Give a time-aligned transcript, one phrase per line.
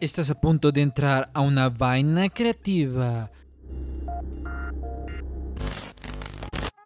[0.00, 3.30] Estás a punto de entrar a una vaina creativa.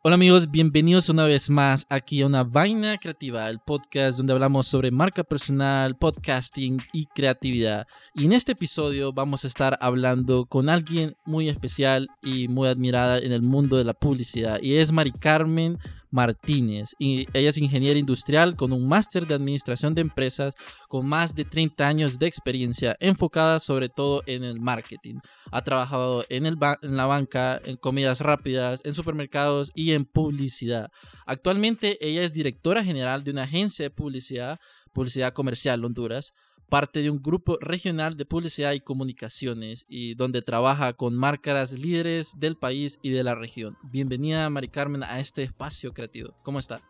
[0.06, 4.66] Hola amigos, bienvenidos una vez más aquí a una vaina creativa, el podcast donde hablamos
[4.66, 7.86] sobre marca personal, podcasting y creatividad.
[8.14, 13.18] Y en este episodio vamos a estar hablando con alguien muy especial y muy admirada
[13.18, 15.78] en el mundo de la publicidad y es Mari Carmen
[16.14, 16.94] Martínez.
[16.98, 20.54] Y ella es ingeniera industrial con un máster de administración de empresas
[20.88, 25.16] con más de 30 años de experiencia enfocada sobre todo en el marketing.
[25.50, 30.90] Ha trabajado en, el en la banca, en comidas rápidas, en supermercados y en publicidad.
[31.26, 34.60] Actualmente ella es directora general de una agencia de publicidad,
[34.92, 36.32] Publicidad Comercial Honduras
[36.74, 42.32] parte de un grupo regional de publicidad y comunicaciones y donde trabaja con marcas líderes
[42.40, 43.76] del país y de la región.
[43.84, 46.34] Bienvenida, Mari Carmen, a este espacio creativo.
[46.42, 46.80] ¿Cómo está?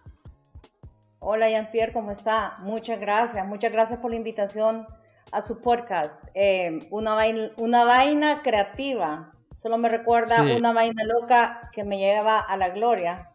[1.19, 2.57] Hola, Jean-Pierre, ¿cómo está?
[2.61, 4.87] Muchas gracias, muchas gracias por la invitación
[5.31, 6.25] a su podcast.
[6.33, 9.35] Eh, una, vaina, una vaina creativa.
[9.55, 13.31] Solo me recuerda una vaina loca que me lleva a la gloria.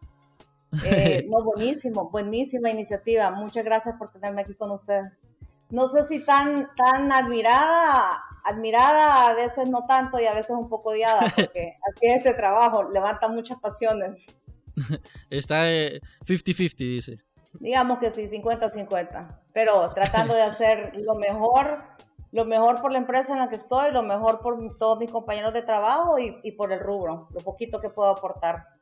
[0.86, 3.32] Eh, no, buenísimo, buenísima iniciativa.
[3.32, 5.02] Muchas gracias por tenerme aquí con usted
[5.70, 10.70] no sé si tan, tan admirada, admirada, a veces no tanto y a veces un
[10.70, 14.40] poco odiada, porque así es este trabajo, levanta muchas pasiones.
[15.30, 17.18] Está 50-50, eh, dice.
[17.60, 21.84] Digamos que sí, 50-50, pero tratando de hacer lo mejor,
[22.32, 25.54] lo mejor por la empresa en la que estoy, lo mejor por todos mis compañeros
[25.54, 28.79] de trabajo y, y por el rubro, lo poquito que puedo aportar.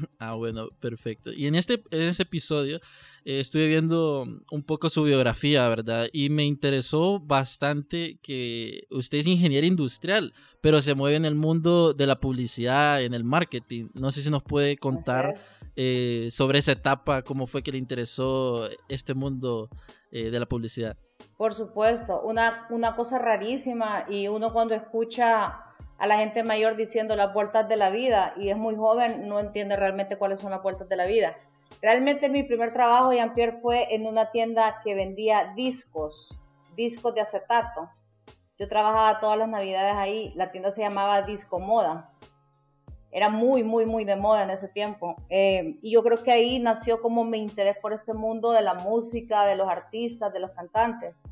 [0.18, 1.32] Ah, bueno, perfecto.
[1.32, 2.76] Y en este, en este episodio
[3.24, 6.08] eh, estuve viendo un poco su biografía, ¿verdad?
[6.12, 11.94] Y me interesó bastante que usted es ingeniero industrial, pero se mueve en el mundo
[11.94, 13.88] de la publicidad, en el marketing.
[13.94, 15.34] No sé si nos puede contar
[15.76, 19.68] eh, sobre esa etapa, cómo fue que le interesó este mundo
[20.10, 20.96] eh, de la publicidad.
[21.36, 25.64] Por supuesto, una, una cosa rarísima y uno cuando escucha
[26.00, 29.38] a la gente mayor diciendo las vueltas de la vida y es muy joven, no
[29.38, 31.36] entiende realmente cuáles son las vueltas de la vida.
[31.82, 36.40] Realmente mi primer trabajo, Jean-Pierre, fue en una tienda que vendía discos,
[36.74, 37.90] discos de acetato.
[38.58, 42.10] Yo trabajaba todas las navidades ahí, la tienda se llamaba Disco Moda.
[43.12, 45.16] Era muy, muy, muy de moda en ese tiempo.
[45.28, 48.72] Eh, y yo creo que ahí nació como mi interés por este mundo de la
[48.72, 51.24] música, de los artistas, de los cantantes.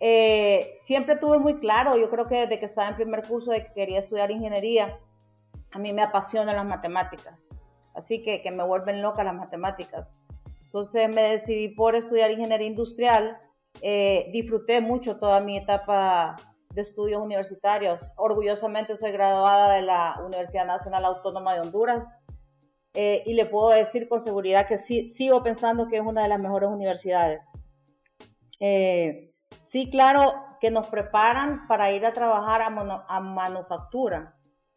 [0.00, 3.64] Eh, siempre tuve muy claro, yo creo que desde que estaba en primer curso de
[3.64, 4.98] que quería estudiar ingeniería,
[5.72, 7.50] a mí me apasionan las matemáticas
[7.98, 10.14] así que, que me vuelven loca las matemáticas.
[10.64, 13.38] Entonces me decidí por estudiar ingeniería industrial.
[13.82, 16.36] Eh, disfruté mucho toda mi etapa
[16.70, 18.12] de estudios universitarios.
[18.16, 22.18] Orgullosamente soy graduada de la Universidad Nacional Autónoma de Honduras
[22.94, 26.28] eh, y le puedo decir con seguridad que sí, sigo pensando que es una de
[26.28, 27.44] las mejores universidades.
[28.60, 34.34] Eh, sí, claro que nos preparan para ir a trabajar a, a manufactura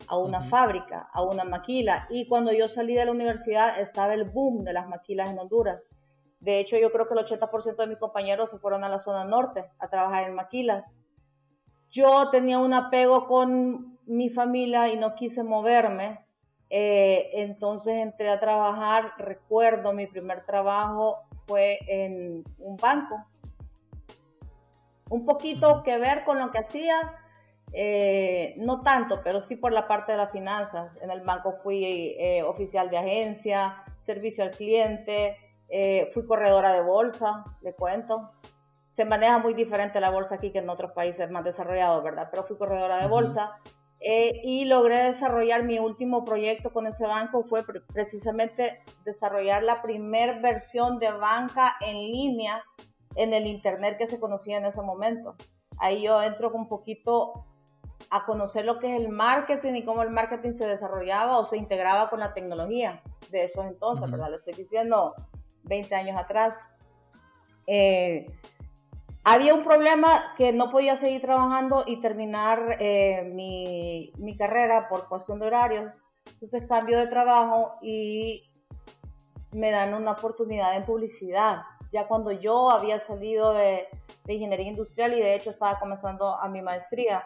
[0.07, 2.07] a una fábrica, a una maquila.
[2.09, 5.89] Y cuando yo salí de la universidad estaba el boom de las maquilas en Honduras.
[6.39, 9.23] De hecho, yo creo que el 80% de mis compañeros se fueron a la zona
[9.23, 10.97] norte a trabajar en maquilas.
[11.89, 16.25] Yo tenía un apego con mi familia y no quise moverme.
[16.69, 23.17] Eh, entonces entré a trabajar, recuerdo mi primer trabajo fue en un banco.
[25.11, 27.17] Un poquito que ver con lo que hacía,
[27.73, 30.97] eh, no tanto, pero sí por la parte de las finanzas.
[31.01, 35.35] En el banco fui eh, oficial de agencia, servicio al cliente,
[35.67, 38.31] eh, fui corredora de bolsa, le cuento.
[38.88, 42.29] Se maneja muy diferente la bolsa aquí que en otros países más desarrollados, ¿verdad?
[42.31, 43.57] Pero fui corredora de bolsa
[44.00, 47.63] y logré desarrollar mi último proyecto con ese banco, fue
[47.94, 52.63] precisamente desarrollar la primera versión de banca en línea
[53.16, 55.35] en el Internet que se conocía en ese momento.
[55.77, 57.45] Ahí yo entro con un poquito
[58.09, 61.57] a conocer lo que es el marketing y cómo el marketing se desarrollaba o se
[61.57, 64.29] integraba con la tecnología de esos entonces, ¿verdad?
[64.29, 65.16] Lo estoy diciendo
[65.63, 66.67] 20 años atrás.
[67.67, 68.25] Eh,
[69.23, 75.07] había un problema que no podía seguir trabajando y terminar eh, mi, mi, carrera por
[75.07, 75.94] cuestión de horarios.
[76.25, 78.51] Entonces cambio de trabajo y
[79.51, 81.62] me dan una oportunidad en publicidad.
[81.91, 83.88] Ya cuando yo había salido de,
[84.23, 87.23] de ingeniería industrial y de hecho estaba comenzando a mi maestría,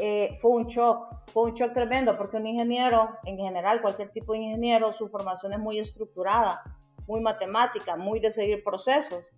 [0.00, 4.32] eh, fue un shock, fue un shock tremendo, porque un ingeniero, en general, cualquier tipo
[4.32, 6.62] de ingeniero, su formación es muy estructurada,
[7.08, 9.36] muy matemática, muy de seguir procesos.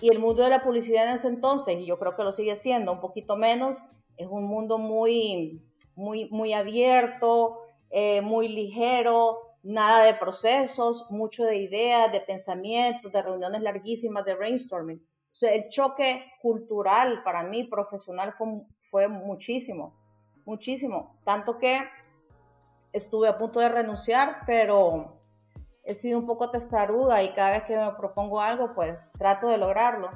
[0.00, 2.56] Y el mundo de la publicidad en ese entonces, y yo creo que lo sigue
[2.56, 3.80] siendo un poquito menos,
[4.16, 5.62] es un mundo muy,
[5.94, 7.60] muy, muy abierto,
[7.90, 14.34] eh, muy ligero, nada de procesos, mucho de ideas, de pensamientos, de reuniones larguísimas de
[14.34, 15.04] brainstorming.
[15.42, 18.46] el choque cultural para mí, profesional, fue,
[18.82, 19.96] fue muchísimo,
[20.44, 21.16] muchísimo.
[21.24, 21.80] Tanto que
[22.92, 25.20] estuve a punto de renunciar, pero
[25.82, 29.58] he sido un poco testaruda y cada vez que me propongo algo, pues trato de
[29.58, 30.10] lograrlo.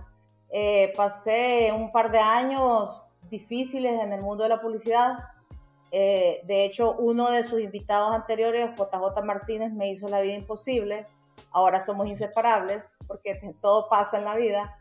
[0.51, 5.19] Eh, pasé un par de años difíciles en el mundo de la publicidad.
[5.91, 11.07] Eh, de hecho, uno de sus invitados anteriores, JJ Martínez, me hizo la vida imposible.
[11.51, 14.77] Ahora somos inseparables porque todo pasa en la vida.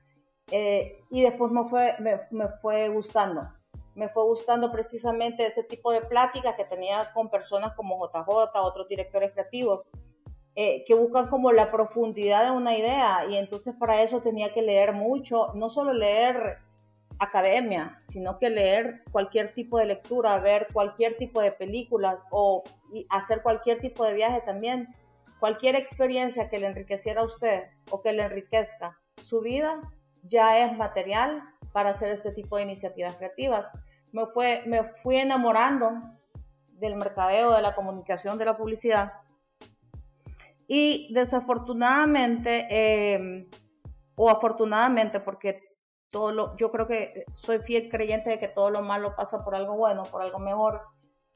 [0.51, 3.49] Eh, y después me fue, me, me fue gustando.
[3.95, 8.87] Me fue gustando precisamente ese tipo de pláticas que tenía con personas como JJ, otros
[8.87, 9.87] directores creativos,
[10.59, 14.63] eh, que buscan como la profundidad de una idea y entonces para eso tenía que
[14.63, 16.57] leer mucho, no solo leer
[17.19, 22.63] academia, sino que leer cualquier tipo de lectura, ver cualquier tipo de películas o
[23.09, 24.87] hacer cualquier tipo de viaje también.
[25.39, 29.81] Cualquier experiencia que le enriqueciera a usted o que le enriquezca su vida
[30.23, 31.43] ya es material
[31.73, 33.71] para hacer este tipo de iniciativas creativas.
[34.11, 35.91] Me, fue, me fui enamorando
[36.69, 39.13] del mercadeo, de la comunicación, de la publicidad
[40.67, 43.47] y desafortunadamente, em,
[44.15, 45.59] o afortunadamente, porque
[46.09, 49.55] todo lo, yo creo que soy fiel creyente de que todo lo malo pasa por
[49.55, 50.81] algo bueno, por algo mejor.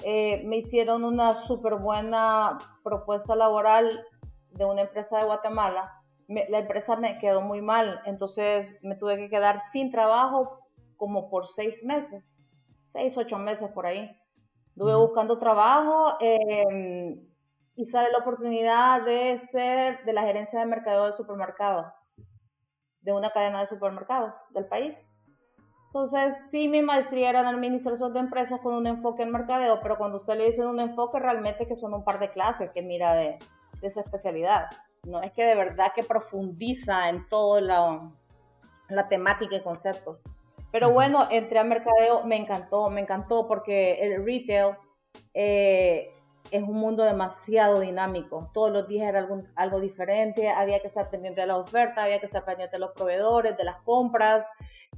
[0.03, 4.05] Eh, me hicieron una súper buena propuesta laboral
[4.51, 5.93] de una empresa de Guatemala.
[6.27, 10.59] la empresa me quedó muy mal, entonces me tuve que quedar sin trabajo
[10.95, 12.45] como por seis meses,
[12.85, 14.09] seis, ocho meses por ahí.
[14.69, 16.15] Estuve buscando trabajo.
[16.21, 17.27] Eh,
[17.75, 22.00] y sale la oportunidad de ser de la gerencia de mercado de supermercados,
[23.01, 25.09] de una cadena de supermercados del país.
[25.87, 29.97] Entonces, sí, mi maestría era en administración de empresas con un enfoque en mercadeo, pero
[29.97, 33.13] cuando usted le dice un enfoque, realmente que son un par de clases que mira
[33.13, 33.39] de,
[33.81, 34.67] esa especialidad.
[35.03, 38.11] No es que de verdad que profundiza en toda la,
[38.87, 40.21] la temática y conceptos.
[40.71, 44.77] Pero bueno, entré a mercadeo, me encantó, me encantó porque el retail
[45.33, 46.13] eh,
[46.49, 48.49] es un mundo demasiado dinámico.
[48.53, 52.19] Todos los días era algo, algo, diferente, había que estar pendiente de la oferta, había
[52.19, 54.49] que estar pendiente de los proveedores, de las compras,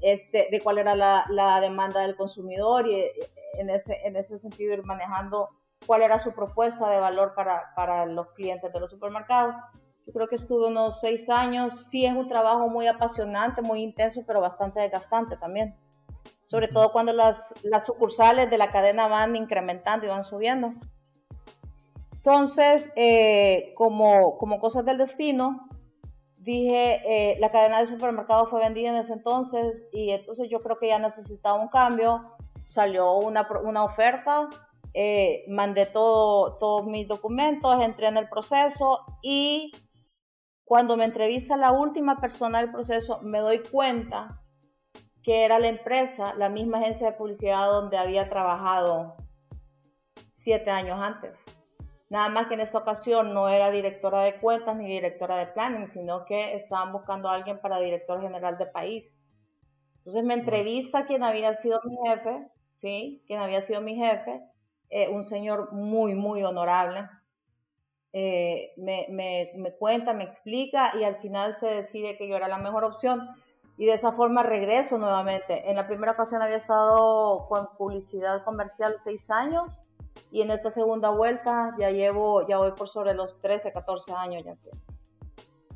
[0.01, 3.12] este, de cuál era la, la demanda del consumidor y eh,
[3.60, 5.50] en ese, en ese sentido ir manejando
[5.86, 9.56] cuál era su propuesta de valor para, para los clientes de los supermercados.
[10.06, 11.88] Yo creo que estuve unos seis años.
[11.89, 15.78] Sí es un trabajo muy apasionante, muy intenso, pero bastante desgastante también.
[16.46, 20.74] Sobre todo cuando las, las sucursales de la cadena van incrementando y van subiendo.
[22.25, 25.68] Entonces, eh, como, como cosas del destino,
[26.38, 30.80] dije, eh, la cadena de supermercados fue vendida en ese entonces y entonces yo creo
[30.80, 32.34] que ya necesitaba un cambio.
[32.66, 34.50] Salió una, una oferta,
[34.94, 39.74] eh, mandé todo, todos mis documentos, entré en el proceso y
[40.64, 44.42] cuando me entrevista la última persona del proceso, me doy cuenta
[45.24, 49.18] que era la empresa, la misma agencia de publicidad donde había trabajado
[50.30, 51.44] siete años antes.
[52.13, 55.88] Nada más que en esta ocasión no era directora de cuentas ni directora de planning,
[55.88, 59.19] sino que estaban buscando a alguien para director general de país.
[59.98, 63.24] Entonces me entrevista quien había sido mi jefe, ¿sí?
[63.25, 64.44] Quien había sido mi jefe,
[64.92, 67.10] eh, un señor muy, muy honorable.
[68.12, 72.48] Eh, me, me, me cuenta, me explica y al final se decide que yo era
[72.48, 73.27] la mejor opción
[73.75, 75.68] y de esa forma regreso nuevamente.
[75.68, 79.84] En la primera ocasión había estado con publicidad comercial seis años
[80.32, 84.43] y en esta segunda vuelta ya llevo, ya voy por sobre los 13, 14 años
[84.46, 84.55] ya.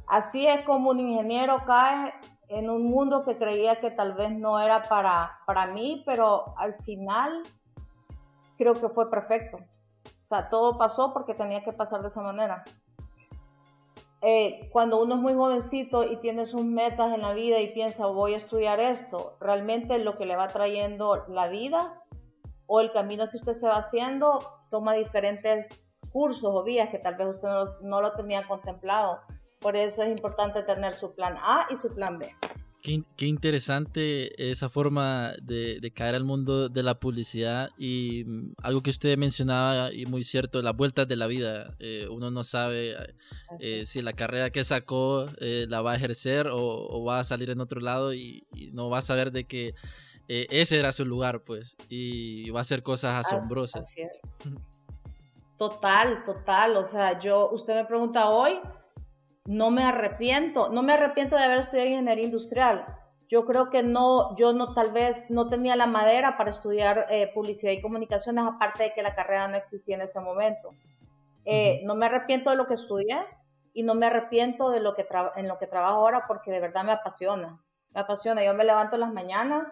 [0.07, 2.13] Así es como un ingeniero cae
[2.47, 6.75] en un mundo que creía que tal vez no era para, para mí, pero al
[6.83, 7.43] final
[8.57, 9.57] creo que fue perfecto.
[9.57, 12.63] O sea, todo pasó porque tenía que pasar de esa manera.
[14.21, 18.07] Eh, cuando uno es muy jovencito y tiene sus metas en la vida y piensa
[18.07, 22.03] voy a estudiar esto, realmente lo que le va trayendo la vida
[22.67, 27.15] o el camino que usted se va haciendo toma diferentes cursos o vías que tal
[27.15, 27.49] vez usted
[27.81, 29.21] no, lo tenía contemplado.
[29.59, 32.29] Por eso es importante tener su plan A y su plan B.
[32.83, 38.91] Qué, interesante esa forma de, caer al mundo de la publicidad y mm, algo que
[38.91, 41.75] usted mencionaba y muy cierto, las vueltas de la vida.
[41.79, 42.95] Eh, uno no sabe
[43.59, 47.49] eh, si la carrera que sacó eh, la va a ejercer o, va a salir
[47.49, 49.73] en otro lado y, y no va a saber de que
[50.27, 53.85] eh, ese era su lugar, pues, y va a hacer cosas ah, asombrosas.
[53.85, 54.21] Así es.
[55.57, 56.77] Total, total.
[56.77, 58.61] O sea, yo, usted me pregunta hoy,
[59.45, 62.85] no me arrepiento, no me arrepiento de haber estudiado ingeniería industrial.
[63.27, 67.31] Yo creo que no, yo no, tal vez no tenía la madera para estudiar eh,
[67.33, 70.69] publicidad y comunicaciones, aparte de que la carrera no existía en ese momento.
[71.43, 73.17] Eh, no me arrepiento de lo que estudié
[73.73, 75.07] y no me arrepiento de lo que
[75.37, 77.59] en lo que trabajo ahora porque de verdad me apasiona
[77.93, 78.43] me apasiona.
[78.43, 79.67] Yo me levanto en las mañanas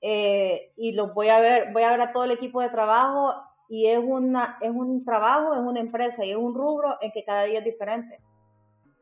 [0.00, 3.34] eh, y los voy a ver, voy a ver a todo el equipo de trabajo
[3.68, 7.24] y es, una, es un trabajo, es una empresa y es un rubro en que
[7.24, 8.20] cada día es diferente.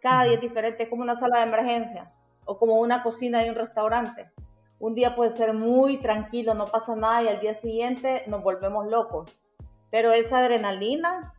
[0.01, 2.13] Cada día es diferente, es como una sala de emergencia
[2.45, 4.31] o como una cocina de un restaurante.
[4.79, 8.87] Un día puede ser muy tranquilo, no pasa nada y al día siguiente nos volvemos
[8.87, 9.45] locos.
[9.91, 11.35] Pero esa adrenalina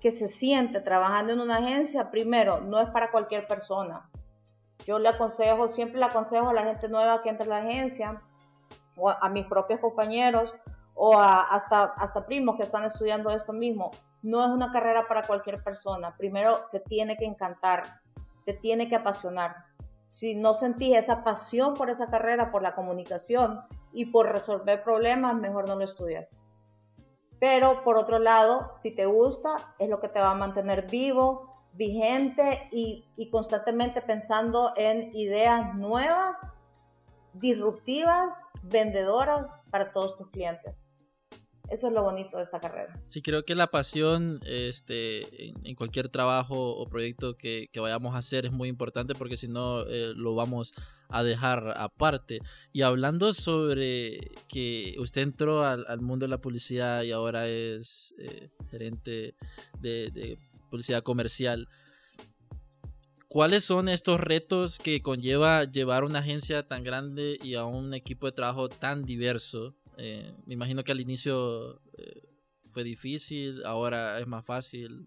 [0.00, 4.08] que se siente trabajando en una agencia, primero, no es para cualquier persona.
[4.86, 8.22] Yo le aconsejo, siempre le aconsejo a la gente nueva que entre a la agencia,
[8.96, 10.54] o a, mis propios compañeros,
[10.94, 13.90] o hasta, hasta primos que están estudiando esto mismo.
[14.22, 16.16] No es una carrera para cualquier persona.
[16.16, 18.00] Primero, te tiene que encantar,
[18.44, 19.56] te tiene que apasionar.
[20.08, 23.60] Si no sentís esa pasión por esa carrera, por la comunicación
[23.92, 26.40] y por resolver problemas, mejor no lo estudias.
[27.38, 31.56] Pero por otro lado, si te gusta, es lo que te va a mantener vivo,
[31.76, 36.38] vigente y, constantemente pensando en ideas nuevas,
[37.38, 40.88] disruptivas, vendedoras para todos tus clientes.
[41.68, 43.00] Eso es lo bonito de esta carrera.
[43.08, 48.46] Sí, creo que la pasión este, en, cualquier trabajo o proyecto que, vayamos a hacer
[48.46, 50.72] es muy importante porque si no eh, lo vamos
[51.08, 52.38] a dejar aparte.
[52.72, 58.50] Y hablando sobre que usted entró al, mundo de la publicidad y ahora es eh,
[58.70, 59.34] gerente
[59.80, 60.38] de,
[60.70, 61.68] publicidad comercial,
[63.28, 68.26] ¿cuáles son estos retos que conlleva llevar una agencia tan grande y a un equipo
[68.26, 69.74] de trabajo tan diverso?
[69.98, 72.22] Eh, me imagino que al inicio eh,
[72.72, 75.06] fue difícil, ahora es más fácil.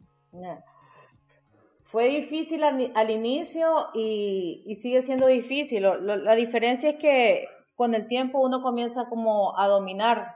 [1.84, 5.84] Fue difícil al, inicio y, sigue siendo difícil.
[6.02, 7.48] la diferencia es que
[7.80, 10.36] con el tiempo uno comienza como a dominar,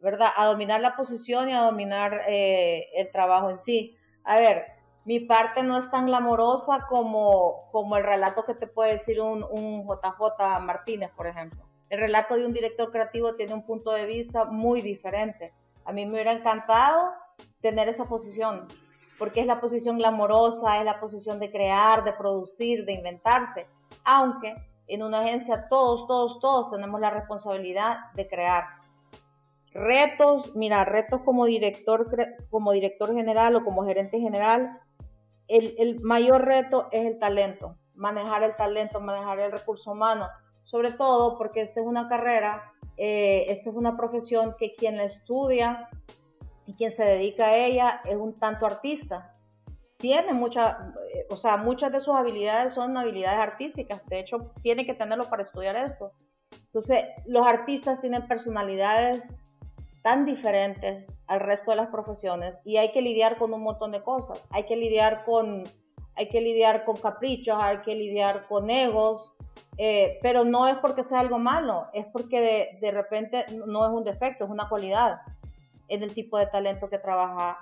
[0.00, 0.30] ¿verdad?
[0.36, 3.96] A dominar la posición y a dominar eh, el trabajo en sí.
[4.24, 4.64] A ver,
[5.04, 9.44] mi parte no es tan glamorosa como, como el relato que te puede decir un,
[9.50, 14.06] un JJ Martínez, por ejemplo el relato de un director creativo tiene un punto de
[14.06, 15.52] vista muy diferente.
[15.84, 17.12] A mí me hubiera encantado
[17.60, 18.66] tener esa posición,
[19.18, 23.66] porque es la posición glamorosa, es la posición de crear, de producir, de inventarse,
[24.04, 24.56] aunque
[24.86, 28.64] en una agencia todos, todos, todos tenemos la responsabilidad de crear.
[29.74, 32.08] Retos, mira, retos como director,
[32.48, 34.80] como director general o como gerente general,
[35.58, 40.28] el, mayor reto es el talento, manejar el talento, manejar el recurso humano
[40.64, 45.04] sobre todo porque esta es una carrera, eh, esta es una profesión que quien la
[45.04, 45.88] estudia
[46.66, 49.36] y quien se dedica a ella es un tanto artista.
[49.96, 50.76] Tiene muchas,
[51.30, 55.42] o sea, muchas de sus habilidades son habilidades artísticas, de hecho tiene que tenerlo para
[55.42, 56.12] estudiar esto.
[56.50, 59.41] Entonces, los artistas tienen personalidades
[60.02, 64.02] tan diferentes al resto de las profesiones y hay que lidiar con un montón de
[64.02, 64.46] cosas.
[64.50, 65.64] Hay que lidiar con,
[66.14, 69.36] hay que lidiar con caprichos, hay que lidiar con egos,
[69.78, 73.90] eh, pero no es porque sea algo malo, es porque de, de, repente no es
[73.92, 75.20] un defecto, es una cualidad
[75.88, 77.58] en el tipo de talento que trabaja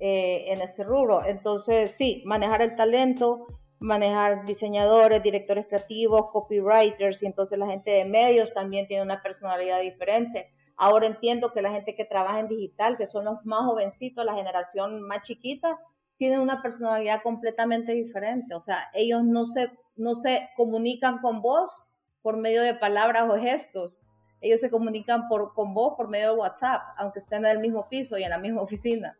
[0.00, 1.24] eh, en ese rubro.
[1.24, 3.46] Entonces, sí, manejar el talento,
[3.80, 9.80] manejar diseñadores, directores creativos, copywriters, y entonces la gente de medios también tiene una personalidad
[9.80, 10.52] diferente.
[10.78, 14.34] Ahora entiendo que la gente que trabaja en digital, que son los más jovencitos, la
[14.34, 15.78] generación más chiquita,
[16.16, 18.54] tienen una personalidad completamente diferente.
[18.54, 21.84] O sea, ellos no se no se comunican con vos
[22.22, 24.02] por medio de palabras o gestos.
[24.40, 28.16] Ellos se comunican con vos por medio de WhatsApp, aunque estén en el mismo piso
[28.16, 29.18] y en la misma oficina.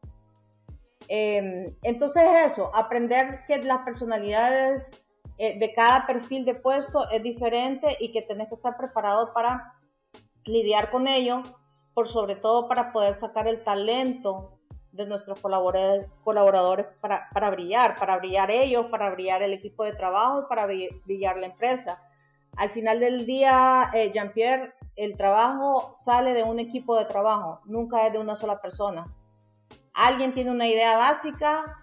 [1.08, 4.92] Em, entonces eso, aprender que las personalidades
[5.38, 9.74] eh, de cada perfil de puesto es diferente y que tenés que estar preparado para
[10.48, 11.42] lidiar con ello,
[11.94, 14.58] por sobre todo para poder sacar el talento
[14.92, 20.48] de nuestros colaboradores para, para, brillar, para brillar ellos, para brillar el equipo de trabajo,
[20.48, 22.02] para brillar la empresa.
[22.56, 28.06] Al final del día, eh, Jean-Pierre, el trabajo sale de un equipo de trabajo, nunca
[28.06, 29.14] es de una sola persona.
[29.94, 31.76] Alguien tiene una idea básica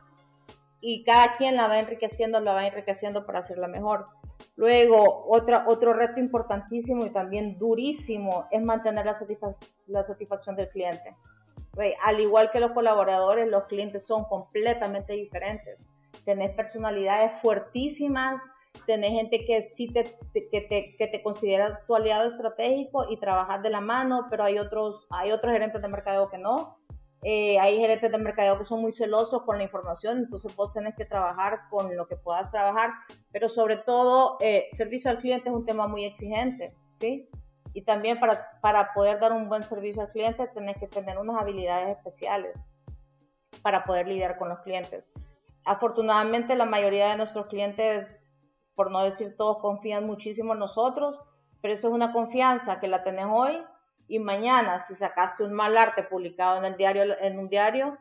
[0.81, 4.07] y cada quien la va enriqueciendo, la va enriqueciendo para hacerla mejor.
[4.55, 9.15] Luego, otra, otro reto importantísimo y también durísimo es mantener la,
[9.87, 11.15] la satisfacción del cliente
[12.03, 15.87] al igual que los colaboradores, los clientes son completamente diferentes.
[16.23, 18.41] Tenés personalidades fuertísimas,
[18.85, 23.61] tenés gente que sí te, que te, que te considera tu aliado estratégico y trabajas
[23.61, 26.77] de la mano, pero hay otros, hay otros gerentes de mercadeo que no.
[27.27, 30.93] Eh, hay gerentes de mercadeo que son muy celosos con la información, entonces vos tenés
[30.95, 32.91] que trabajar con lo que puedas trabajar,
[33.31, 37.27] pero sobre todo, eh, servicio al cliente es un tema muy exigente, ¿sí?
[37.73, 41.41] Y también para, para poder dar un buen servicio al cliente tenés que tener unas
[41.41, 42.69] habilidades especiales
[43.63, 45.09] para poder lidiar con los clientes.
[45.63, 48.35] Afortunadamente la mayoría de nuestros clientes
[48.75, 51.19] por no decir todos confían muchísimo en nosotros,
[51.59, 53.63] pero eso es una confianza que la tenés hoy
[54.07, 57.97] y mañana si sacaste un mal arte publicado en el diario en un diario,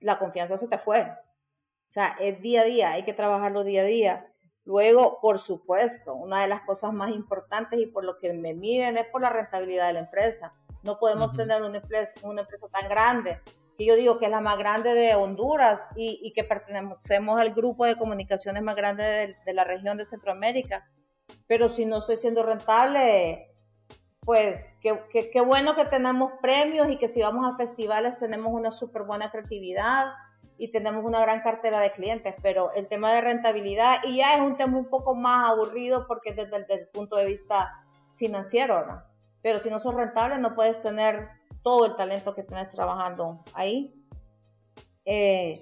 [0.00, 1.02] la confianza se te fue.
[1.02, 4.32] O sea, es día a día, hay que trabajarlo día a día.
[4.64, 8.96] Luego, por supuesto, una de las cosas más importantes y por lo que me miden
[8.96, 10.52] es por la rentabilidad de la empresa.
[10.82, 13.40] No podemos tener una empresa, una empresa tan grande,
[13.78, 17.84] que yo digo que es la más grande de Honduras y, que pertenecemos al grupo
[17.84, 20.88] de comunicaciones más grande de, de, la región de Centroamérica.
[21.46, 23.55] Pero si no estoy siendo rentable,
[24.26, 29.04] pues qué, bueno que tenemos premios y que si vamos a festivales tenemos una súper
[29.04, 30.08] buena creatividad
[30.58, 34.40] y tenemos una gran cartera de clientes, pero el tema de rentabilidad, y ya es
[34.40, 39.04] un tema un poco más aburrido porque desde el, punto de vista financiero, ¿no?
[39.42, 41.28] Pero si no sos rentable no puedes tener
[41.62, 43.94] todo el talento que tienes trabajando ahí.
[45.04, 45.54] Eh,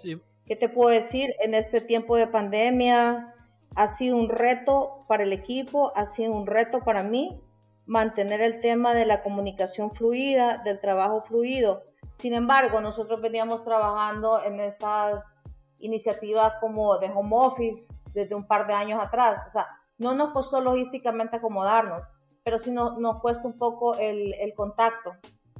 [0.47, 1.35] ¿Qué te puedo decir?
[1.41, 3.35] En este tiempo de pandemia
[3.75, 7.44] ha sido un reto para el equipo, ha sido un reto para mí,
[7.87, 11.85] mantener el tema de la comunicación fluida, del trabajo fluido.
[12.13, 15.35] Sin embargo, nosotros veníamos trabajando en estas
[15.79, 19.43] iniciativas como de home office desde un par de años atrás.
[19.47, 19.67] O sea,
[19.99, 22.07] no nos costó logísticamente acomodarnos,
[22.43, 25.13] pero sí nos, cuesta un poco el, el contacto,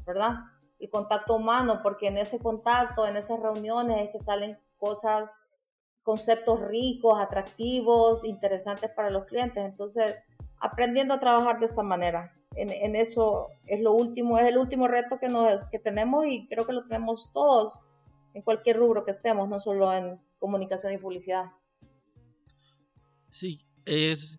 [0.07, 0.37] ¿verdad?
[0.79, 5.31] El contacto humano, porque en ese contacto, en esas reuniones es que salen cosas,
[6.03, 9.65] conceptos ricos, atractivos, interesantes para los clientes.
[9.65, 10.23] Entonces,
[10.61, 12.35] aprendiendo a trabajar de esta manera.
[12.57, 16.65] En, eso es lo último, es el último reto que, nos, que tenemos y creo
[16.65, 17.81] que lo tenemos todos
[18.33, 21.47] en cualquier rubro que estemos, no solo en comunicación y publicidad.
[23.33, 24.39] Sí, es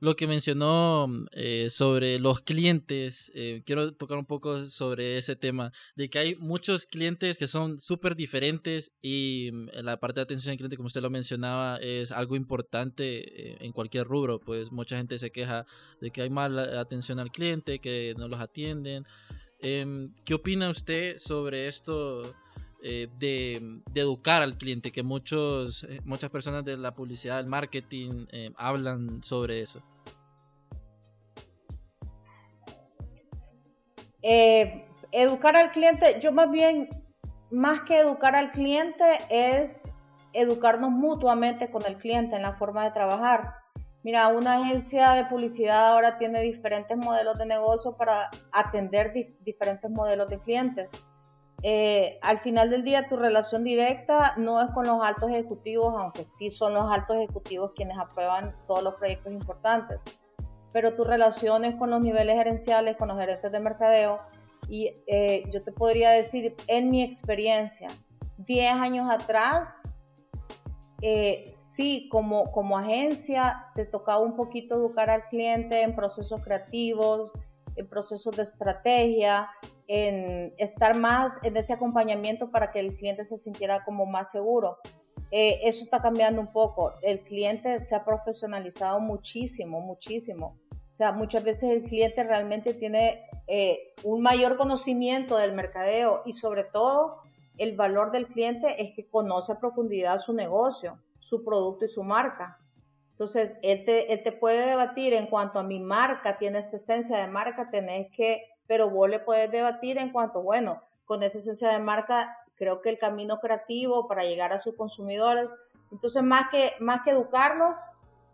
[0.00, 5.72] lo que mencionó eh, sobre los clientes, eh, quiero tocar un poco sobre ese tema,
[5.94, 10.52] de que hay muchos clientes que son súper diferentes y mm, la parte de atención
[10.52, 14.96] al cliente, como usted lo mencionaba, es algo importante eh, en cualquier rubro, pues mucha
[14.96, 15.66] gente se queja
[16.00, 19.06] de que hay mala atención al cliente, que no los atienden.
[19.60, 22.34] Em, ¿Qué opina usted sobre esto?
[22.82, 28.52] Eh, de, educar al cliente, que muchos, muchas personas de la publicidad, del marketing, eh,
[28.56, 29.82] hablan sobre eso.
[35.12, 36.88] Educar al cliente, yo más bien,
[37.50, 39.92] más que educar al cliente, es
[40.32, 43.54] educarnos mutuamente con el cliente en la forma de trabajar.
[44.02, 50.28] Mira, una agencia de publicidad ahora tiene diferentes modelos de negocio para atender diferentes modelos
[50.28, 50.88] de clientes.
[51.62, 56.24] Eh, al final del día tu relación directa no es con los altos ejecutivos, aunque
[56.24, 60.02] sí son los altos ejecutivos quienes aprueban todos los proyectos importantes,
[60.76, 64.20] pero tu relación es con los niveles gerenciales, con los gerentes de mercadeo.
[64.68, 67.88] Y eh, yo te podría decir, en mi experiencia,
[68.36, 69.88] 10 años atrás,
[71.00, 77.32] eh, sí, como, como agencia, te tocaba un poquito educar al cliente en procesos creativos,
[77.74, 79.48] en procesos de estrategia,
[79.86, 84.76] en estar más en ese acompañamiento para que el cliente se sintiera como más seguro.
[85.30, 86.92] Eh, eso está cambiando un poco.
[87.00, 90.58] El cliente se ha profesionalizado muchísimo, muchísimo.
[90.96, 96.32] O sea, muchas veces el cliente realmente tiene eh, un mayor conocimiento del mercadeo y
[96.32, 97.18] sobre todo
[97.58, 102.02] el valor del cliente es que conoce a profundidad su negocio, su producto y su
[102.02, 102.58] marca.
[103.10, 107.18] Entonces, él te, él te puede debatir en cuanto a mi marca, tiene esta esencia
[107.18, 111.68] de marca, tenés que, pero vos le puedes debatir en cuanto, bueno, con esa esencia
[111.68, 115.50] de marca, creo que el camino creativo para llegar a sus consumidores,
[115.92, 117.76] entonces más que, más que educarlos,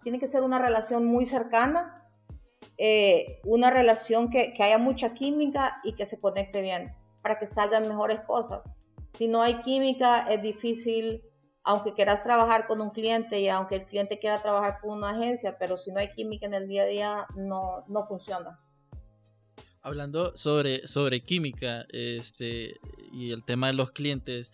[0.04, 1.98] tiene que ser una relación muy cercana,
[2.78, 7.46] eh, una relación que, que haya mucha química y que se conecte bien para que
[7.46, 8.76] salgan mejores cosas.
[9.10, 11.22] Si no hay química, es difícil
[11.64, 15.56] aunque quieras trabajar con un cliente y aunque el cliente quiera trabajar con una agencia,
[15.58, 18.58] pero si no hay química en el día a día, no, no funciona.
[19.80, 22.76] Hablando sobre, sobre química este,
[23.12, 24.52] y el tema de los clientes,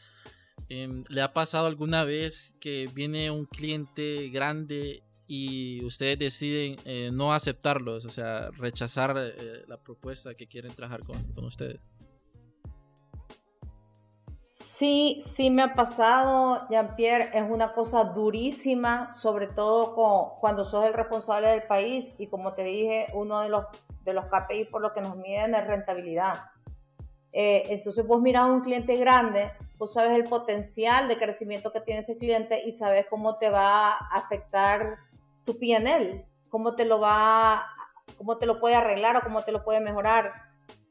[0.69, 7.11] em, ¿le ha pasado alguna vez que viene un cliente grande y ustedes deciden eh,
[7.13, 11.79] no aceptarlos, o sea, rechazar eh, la propuesta que quieren trabajar con, con ustedes?
[14.49, 19.95] Sí, sí me ha pasado, Jean-Pierre, es una cosa durísima, sobre todo
[20.41, 23.67] cuando sos el responsable del país y como te dije, uno de los,
[24.05, 26.39] de los KPI por lo que nos miden es rentabilidad.
[27.33, 31.83] Eh, entonces vos miras a un cliente grande, vos sabes el potencial de crecimiento que
[31.83, 34.97] tiene ese cliente y sabes cómo te va a afectar
[35.49, 37.67] tu PNL, cómo te lo va,
[38.19, 40.35] cómo te lo puede arreglar o cómo te lo puede mejorar.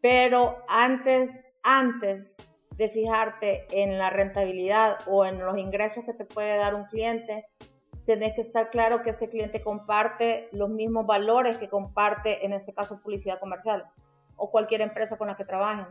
[0.01, 2.37] Pero antes, antes
[2.71, 7.45] de fijarte en la rentabilidad o en los ingresos que te puede dar un cliente,
[8.03, 12.73] tenés que estar claro que ese cliente comparte los mismos valores que comparte, en este
[12.73, 13.85] caso, publicidad comercial
[14.37, 15.85] o cualquier empresa con la que trabajen.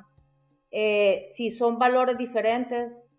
[0.72, 3.15] Eh, si son valores diferentes,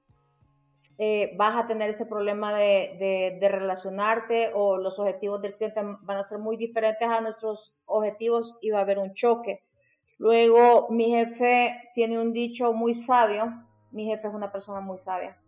[0.99, 6.17] eh, vas a tener ese problema de, de, relacionarte o los objetivos del cliente van
[6.17, 9.63] a ser muy diferentes a nuestros objetivos y va a haber un choque.
[10.17, 15.39] Luego, mi jefe tiene un dicho muy sabio, mi jefe es una persona muy sabia,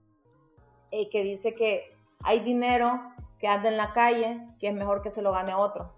[0.91, 3.01] eh, que dice que hay dinero
[3.39, 5.95] que anda en la calle que es mejor que se lo gane otro.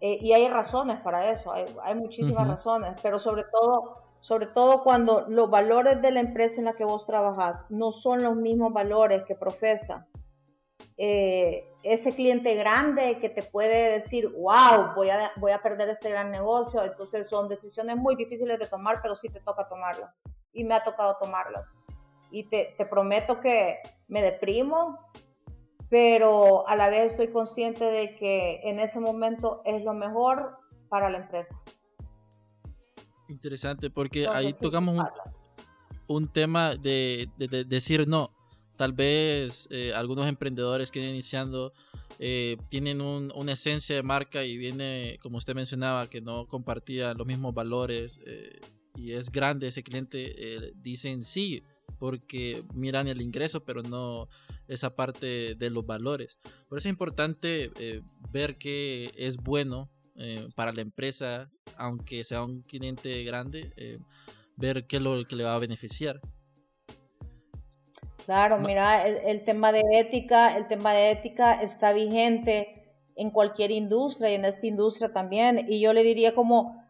[0.00, 4.82] Eh, y hay razones para eso, hay, hay muchísimas razones, pero sobre todo sobre todo
[4.82, 8.72] cuando los valores de la empresa en la que vos trabajas no son los mismos
[8.72, 10.08] valores que profesa.
[10.96, 16.10] Eh, ese cliente grande que te puede decir, wow, voy a, voy a perder este
[16.10, 20.12] gran negocio, entonces son decisiones muy difíciles de tomar, pero sí te toca tomarlas.
[20.52, 21.72] Y me ha tocado tomarlas.
[22.30, 23.78] Y te, te prometo que
[24.08, 24.98] me deprimo,
[25.88, 31.08] pero a la vez estoy consciente de que en ese momento es lo mejor para
[31.08, 31.54] la empresa.
[33.28, 35.06] Interesante, porque ahí tocamos
[36.06, 37.28] un, tema de,
[37.66, 38.34] decir no.
[38.76, 41.72] Tal vez eh, algunos emprendedores que vienen iniciando
[42.18, 47.26] eh, tienen una esencia de marca y viene, como usted mencionaba, que no compartía los
[47.26, 48.60] mismos valores eh,
[48.94, 51.62] y es grande ese cliente, dicen sí,
[51.98, 54.28] porque miran el ingreso, pero no
[54.68, 56.38] esa parte de los valores.
[56.68, 57.70] Por eso es importante
[58.30, 63.98] ver que es bueno eh, para la empresa, aunque sea un cliente grande, eh,
[64.56, 66.20] ver qué es lo que le va a beneficiar.
[68.24, 74.32] Claro, mira, el, tema de ética, el tema de ética está vigente en cualquier industria
[74.32, 75.64] y en esta industria también.
[75.68, 76.82] Y yo le diría como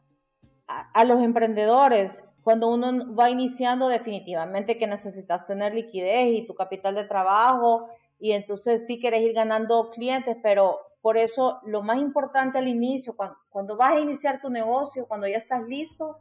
[0.66, 6.54] a, a los emprendedores, cuando uno va iniciando definitivamente que necesitas tener liquidez y tu
[6.54, 7.88] capital de trabajo
[8.18, 13.14] y entonces sí quieres ir ganando clientes, pero por eso, lo más importante al inicio,
[13.50, 16.18] cuando, vas a iniciar tu negocio, cuando ya estás listo,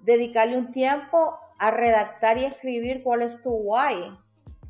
[0.00, 4.16] dedicarle un tiempo a redactar y escribir cuál es tu why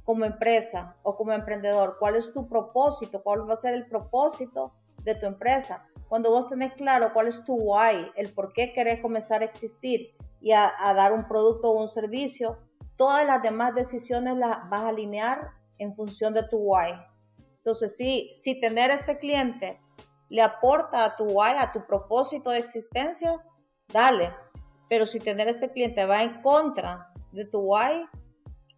[0.04, 4.74] como empresa o como emprendedor, cuál es tu propósito, cuál va a ser el propósito
[5.04, 5.86] de tu empresa.
[6.08, 10.16] Cuando vos tenés claro cuál es tu why, el por qué querés comenzar a existir
[10.40, 12.58] y a, a dar un producto o un servicio,
[12.96, 17.09] todas las demás decisiones las vas a alinear en función de tu why.
[17.60, 19.80] Entonces, sí, si tener este cliente
[20.30, 23.44] le aporta a tu why, a tu propósito de existencia,
[23.88, 24.34] dale.
[24.88, 28.08] Pero si tener este cliente va en contra de tu why,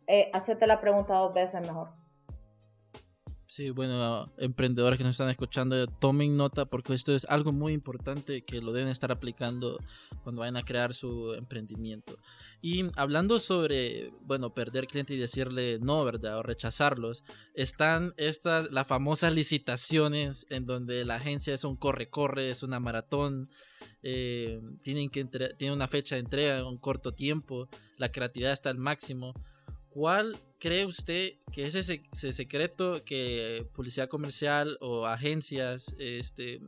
[0.08, 2.01] eh, hacerte la pregunta dos veces mejor.
[3.54, 8.46] Sí, bueno, emprendedores que nos están escuchando, tomen nota porque esto es algo muy importante
[8.46, 9.78] que lo deben estar aplicando
[10.22, 12.18] cuando vayan a crear su emprendimiento.
[12.62, 16.38] Y hablando sobre, bueno, perder cliente y decirle no, ¿verdad?
[16.38, 22.62] O rechazarlos, están estas, las famosas licitaciones en donde la agencia es un corre-corre, es
[22.62, 23.50] una maratón,
[24.02, 28.70] eh, tienen, que tienen una fecha de entrega en un corto tiempo, la creatividad está
[28.70, 29.34] al máximo.
[29.94, 36.60] ¿Cuál cree usted que es ese, secreto que publicidad comercial o agencias este,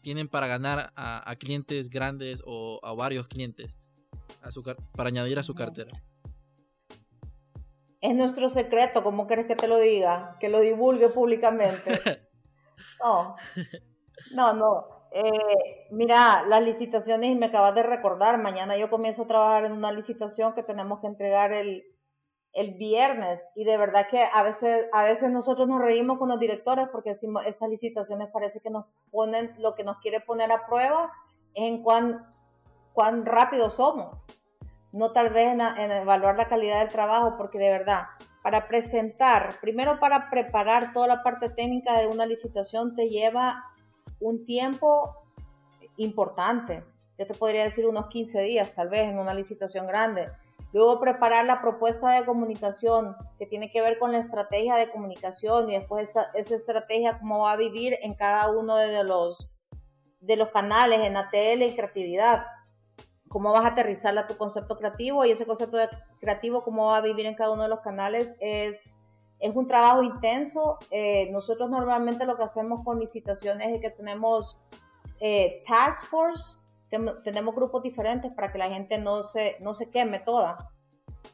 [0.00, 3.76] tienen para ganar a, clientes grandes o a varios clientes
[4.96, 5.90] para añadir a su cartera?
[8.00, 10.36] Es nuestro secreto, ¿cómo quieres que te lo diga?
[10.38, 12.00] Que lo divulgue públicamente.
[13.02, 13.36] No,
[14.32, 14.86] no, no.
[15.12, 19.72] Eh, mira, las licitaciones, y me acabas de recordar, mañana yo comienzo a trabajar en
[19.72, 21.84] una licitación que tenemos que entregar el,
[22.54, 26.38] el viernes y de verdad que a veces, a veces nosotros nos reímos con los
[26.38, 30.64] directores porque decimos, estas licitaciones parece que nos ponen, lo que nos quiere poner a
[30.66, 31.12] prueba
[31.54, 32.32] en cuán,
[32.92, 34.24] cuán rápido somos,
[34.92, 38.06] no tal vez en, en evaluar la calidad del trabajo, porque de verdad,
[38.44, 43.64] para presentar, primero para preparar toda la parte técnica de una licitación te lleva
[44.20, 45.26] un tiempo
[45.96, 46.84] importante.
[47.18, 50.28] Yo te podría decir unos 15 días tal vez en una licitación grande
[50.74, 55.70] Luego preparar la propuesta de comunicación que tiene que ver con la estrategia de comunicación
[55.70, 59.48] y después esa, estrategia cómo va a vivir en cada uno de los,
[60.18, 62.46] de los canales, en ATL y creatividad.
[63.28, 65.78] Cómo vas a aterrizarla a tu concepto creativo y ese concepto
[66.18, 68.92] creativo, cómo va a vivir en cada uno de los canales, es,
[69.38, 70.78] es un trabajo intenso.
[70.90, 74.58] Eh, nosotros normalmente lo que hacemos con licitaciones es que tenemos
[75.20, 76.63] eh, task force
[77.22, 80.70] tenemos grupos diferentes para que la gente no se, no se queme toda.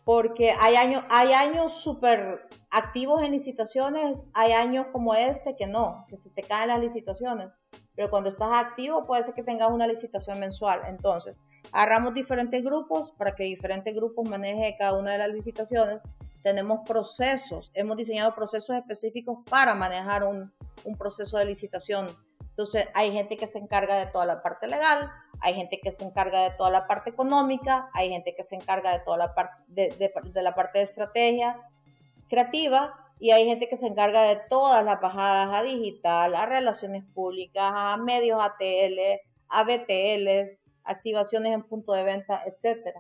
[0.05, 6.07] Porque hay años, hay años súper activos en licitaciones, hay años como este que no,
[6.09, 7.57] que se te caen las licitaciones.
[7.97, 10.83] Pero cuando estás activo puede ser que tengas una licitación mensual.
[10.87, 11.37] Entonces,
[11.73, 16.05] agarramos diferentes grupos para que diferentes grupos manejen cada una de las licitaciones
[16.43, 20.53] tenemos procesos, hemos diseñado procesos específicos para manejar un,
[20.85, 22.09] un proceso de licitación.
[22.41, 26.05] Entonces, hay gente que se encarga de toda la parte legal, hay gente que se
[26.05, 29.63] encarga de toda la parte económica, hay gente que se encarga de toda la parte
[29.69, 31.61] de, la parte de estrategia
[32.29, 37.05] creativa y hay gente que se encarga de todas las bajadas a digital, a relaciones
[37.05, 42.97] públicas, a medios ATL, a BTLs, activaciones en punto de venta, etc.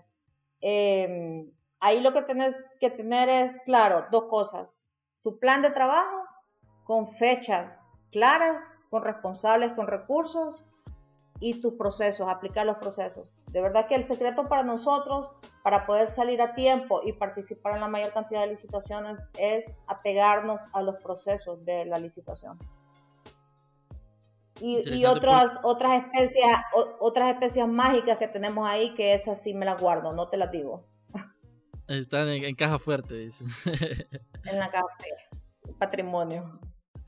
[0.60, 4.82] Em, ahí lo que tienes que tener es, claro, dos cosas.
[5.22, 6.24] Tu plan de trabajo
[6.84, 10.69] con fechas claras, con responsables, con recursos
[11.40, 13.38] y tus procesos, aplicar los procesos.
[13.50, 15.30] De verdad que el secreto para nosotros,
[15.64, 20.60] para poder salir a tiempo y participar en la mayor cantidad de licitaciones, es apegarnos
[20.72, 22.58] a los procesos de la licitación.
[24.62, 26.44] Y, otras, otras, especies,
[26.98, 30.50] otras especies mágicas que tenemos ahí, que esas sí me las guardo, no te las
[30.50, 30.84] digo.
[31.88, 33.44] Están en, caja fuerte, dice.
[34.44, 35.72] En la caja, sí.
[35.78, 36.60] Patrimonio.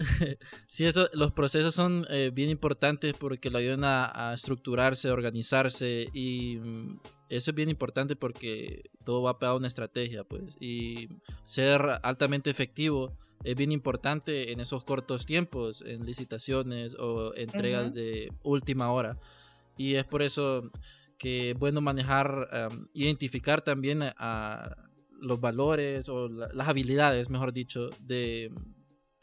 [0.66, 6.08] sí, eso, los procesos son eh, bien importantes porque lo ayudan a, estructurarse, a organizarse
[6.12, 10.56] y mm, eso es bien importante porque todo va pegado a una estrategia, pues.
[10.60, 11.08] Y
[11.44, 18.32] ser altamente efectivo es bien importante en esos cortos tiempos, en licitaciones o entregas de
[18.42, 19.18] última hora.
[19.76, 20.70] Y es por eso
[21.18, 22.48] que es bueno manejar,
[22.94, 24.76] identificar también a,
[25.22, 28.50] los valores o las habilidades, mejor dicho, de,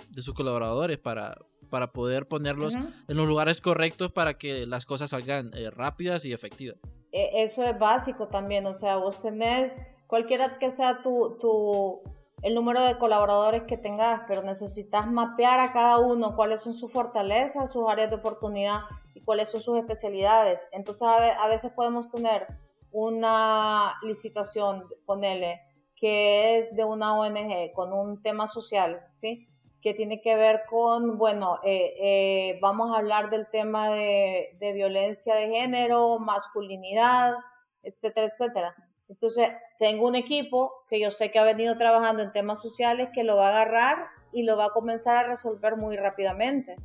[0.09, 1.37] de sus colaboradores para,
[1.69, 6.33] para poder ponerlos en los lugares correctos para que las cosas salgan eh, rápidas y
[6.33, 6.77] efectivas.
[7.11, 9.75] E, eso es básico también, o sea, vos tenés,
[10.07, 12.01] cualquiera que sea tu, tu,
[12.41, 16.91] el número de colaboradores que tengas, pero necesitas mapear a cada uno cuáles son sus
[16.91, 18.81] fortalezas, sus áreas de oportunidad
[19.13, 20.67] y cuáles son sus especialidades.
[20.71, 22.47] Entonces a veces podemos tener
[22.91, 25.61] una licitación, ponele,
[25.95, 29.48] que es de una ONG con un tema social, ¿sí?
[29.81, 34.73] Que tiene que ver con, bueno, eh, eh, vamos a hablar del tema de, de,
[34.73, 37.35] violencia de género, masculinidad,
[37.83, 38.75] etcétera, etcétera.
[39.07, 43.23] Entonces, tengo un equipo que yo sé que ha venido trabajando en temas sociales que
[43.23, 46.75] lo va a agarrar y lo va a comenzar a resolver muy rápidamente.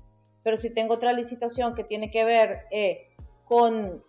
[0.42, 3.09] Pero si tengo otra licitación que tiene que ver eh,
[3.44, 4.04] con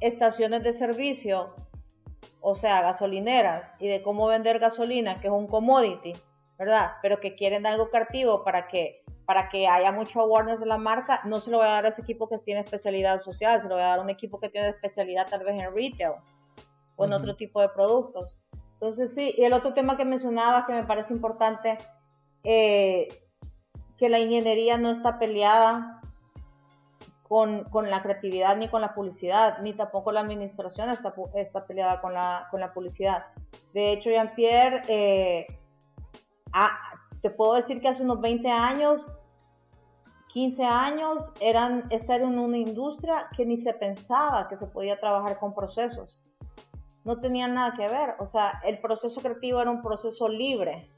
[0.00, 1.54] estaciones de servicio,
[2.40, 6.14] o sea, gasolineras, y de cómo vender gasolina, que es un commodity,
[6.58, 6.92] ¿verdad?
[7.02, 11.20] Pero que quieren algo creativo para que, para que haya mucho awareness de la marca,
[11.24, 13.74] no se lo voy a dar a ese equipo que tiene especialidad social, se lo
[13.74, 16.14] voy a dar a un equipo que tiene especialidad tal vez en retail
[16.96, 18.38] o en otro tipo de productos.
[18.74, 21.78] Entonces sí, y el otro tema que mencionabas que me parece importante,
[22.44, 23.08] eh,
[23.96, 26.02] que la ingeniería no está peleada
[27.22, 32.00] con, con, la creatividad ni con la publicidad, ni tampoco la administración está, está peleada
[32.00, 33.26] con la, con la publicidad.
[33.72, 34.82] De hecho, Jean-Pierre...
[34.88, 35.46] Eh,
[36.56, 36.78] Ah,
[37.20, 39.10] te puedo decir que hace unos 20 años,
[40.28, 45.40] 15 años, eran, estar en una industria que ni se pensaba que se podía trabajar
[45.40, 46.22] con procesos.
[47.02, 48.14] No tenían nada que ver.
[48.20, 50.88] O sea, el proceso creativo era un proceso libre,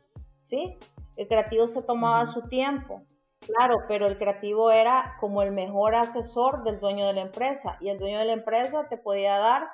[0.41, 0.79] ¿sí?
[1.17, 3.03] El creativo se tomaba su tiempo.
[3.41, 7.89] Claro, pero el creativo era como el mejor asesor del dueño de la empresa y
[7.89, 9.69] el dueño de la empresa te podía dar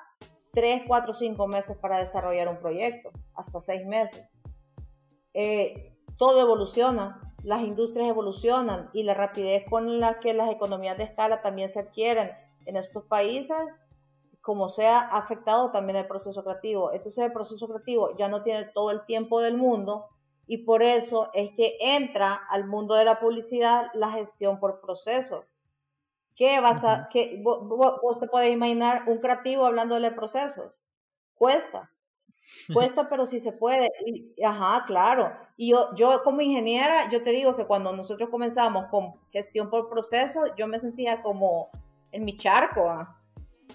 [0.53, 4.23] 3, 4, 5 meses para desarrollar un proyecto, hasta 6 meses.
[5.33, 11.03] Eh, todo evoluciona, las industrias evolucionan y la rapidez con la que las economías de
[11.03, 12.31] escala también se adquieren
[12.65, 13.81] en estos países,
[14.41, 16.91] como sea, ha afectado también el proceso creativo.
[16.91, 20.07] Entonces el proceso creativo ya no tiene todo el tiempo del mundo
[20.45, 25.69] y por eso es que entra al mundo de la publicidad la gestión por procesos.
[26.35, 30.85] ¿Qué vas a, qué, vos, vos, te podés imaginar un creativo hablando de procesos?
[31.35, 31.92] Cuesta.
[32.73, 33.89] Cuesta, pero sí se puede.
[34.43, 35.31] ajá, claro.
[35.57, 39.89] Y yo, yo como ingeniera, yo te digo que cuando nosotros comenzamos con gestión por
[39.89, 41.69] proceso, yo me sentía como
[42.11, 42.89] en mi charco.
[42.89, 43.17] ¿ah?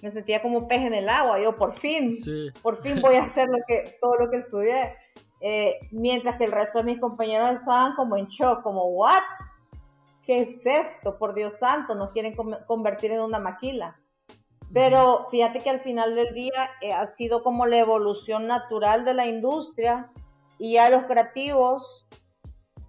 [0.03, 1.41] Me sentía como pez en el agua.
[1.41, 2.17] Yo por fin,
[2.63, 4.95] por fin voy a hacer lo que, todo lo que estudié.
[5.41, 9.23] Eh, mientras que el resto de mis compañeros estaban como en shock, como, ¿what?
[10.23, 11.17] ¿Qué es esto?
[11.17, 12.35] Por Dios santo, nos quieren
[12.67, 13.99] convertir en una maquila.
[14.73, 19.15] Pero fíjate que al final del día eh, ha sido como la evolución natural de
[19.15, 20.13] la industria
[20.59, 22.07] y ya los creativos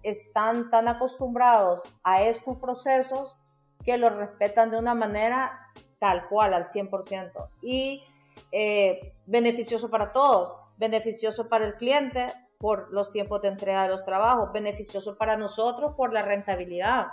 [0.02, 3.38] están tan acostumbrados a estos procesos
[3.84, 7.48] que los respetan de una manera tal cual, al 100%.
[7.62, 8.02] Y
[8.52, 14.04] eh, beneficioso para todos, beneficioso para el cliente por los tiempos de entrega de los
[14.04, 17.08] trabajos, beneficioso para nosotros por la rentabilidad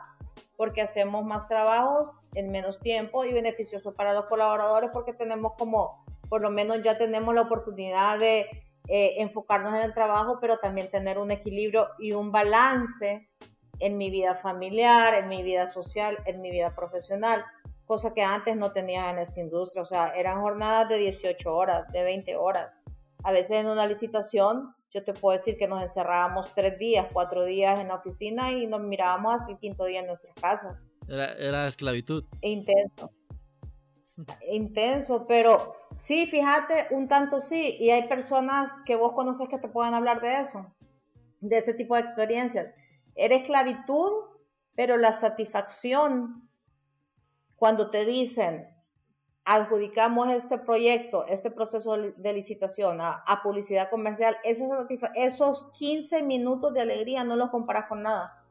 [0.56, 6.06] porque hacemos más trabajos en menos tiempo y beneficioso para los colaboradores porque tenemos como,
[6.30, 8.48] por lo menos ya tenemos la oportunidad de,
[8.90, 13.28] eh, enfocarnos en el trabajo, pero también tener un equilibrio y un balance
[13.80, 17.44] en mi vida familiar, en mi vida social, en mi vida profesional,
[17.86, 19.82] cosa que antes no tenía en esta industria.
[19.82, 22.80] O sea, eran jornadas de 18 horas, de 20 horas.
[23.24, 27.44] A veces en una licitación, yo te puedo decir que nos encerrábamos tres días, cuatro
[27.44, 30.90] días en la oficina y nos mirábamos hasta el quinto día en nuestras casas.
[31.08, 32.24] Era, esclavitud.
[32.42, 33.12] Intenso.
[34.50, 37.78] Intenso, pero sí, fíjate, un tanto sí.
[37.80, 40.74] Y hay personas que vos conoces que te pueden hablar de eso,
[41.40, 42.74] de ese tipo de experiencias.
[43.16, 44.12] Era esclavitud,
[44.76, 46.50] pero la satisfacción
[47.58, 48.68] cuando te dicen,
[49.48, 57.24] adjudicamos este proyecto, este proceso de licitación a, publicidad comercial, esos 15 minutos de alegría
[57.24, 58.44] no los comparas con nada.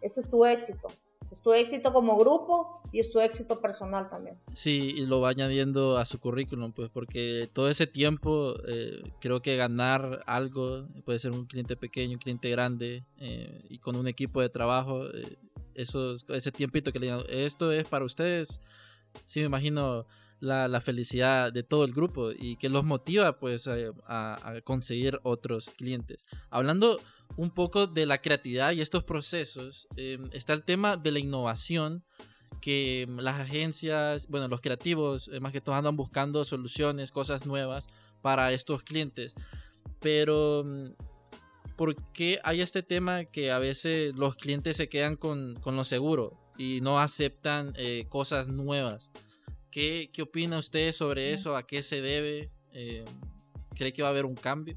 [0.00, 0.88] Ese es tu éxito.
[1.30, 4.38] Es tu éxito como grupo y es tu éxito personal también.
[4.54, 9.42] Sí, y lo va añadiendo a su currículum, pues porque todo ese tiempo eh, creo
[9.42, 14.08] que ganar algo, puede ser un cliente pequeño, un cliente grande eh, y con un
[14.08, 15.36] equipo de trabajo, eh,
[15.74, 18.60] ese tiempito que le digan, esto es para ustedes,
[19.24, 20.06] sí me imagino
[20.40, 23.74] la, la, felicidad de todo el grupo y que los motiva pues a,
[24.06, 26.26] a, conseguir otros clientes.
[26.50, 27.00] Hablando
[27.36, 32.04] un poco de la creatividad y estos procesos, em, está el tema de la innovación
[32.60, 37.86] que las agencias, bueno, los creativos eh, más que todo andan buscando soluciones, cosas nuevas
[38.22, 39.34] para estos clientes.
[40.00, 40.88] Pero mm,
[41.76, 45.84] ¿por qué hay este tema que a veces los clientes se quedan con, con lo
[45.84, 49.10] seguro y no aceptan eh, cosas nuevas?
[49.70, 51.56] ¿Qué, ¿Qué, opina usted sobre eso?
[51.56, 52.50] ¿A qué se debe?
[52.72, 53.04] Eh,
[53.74, 54.76] ¿Cree que va a haber un cambio?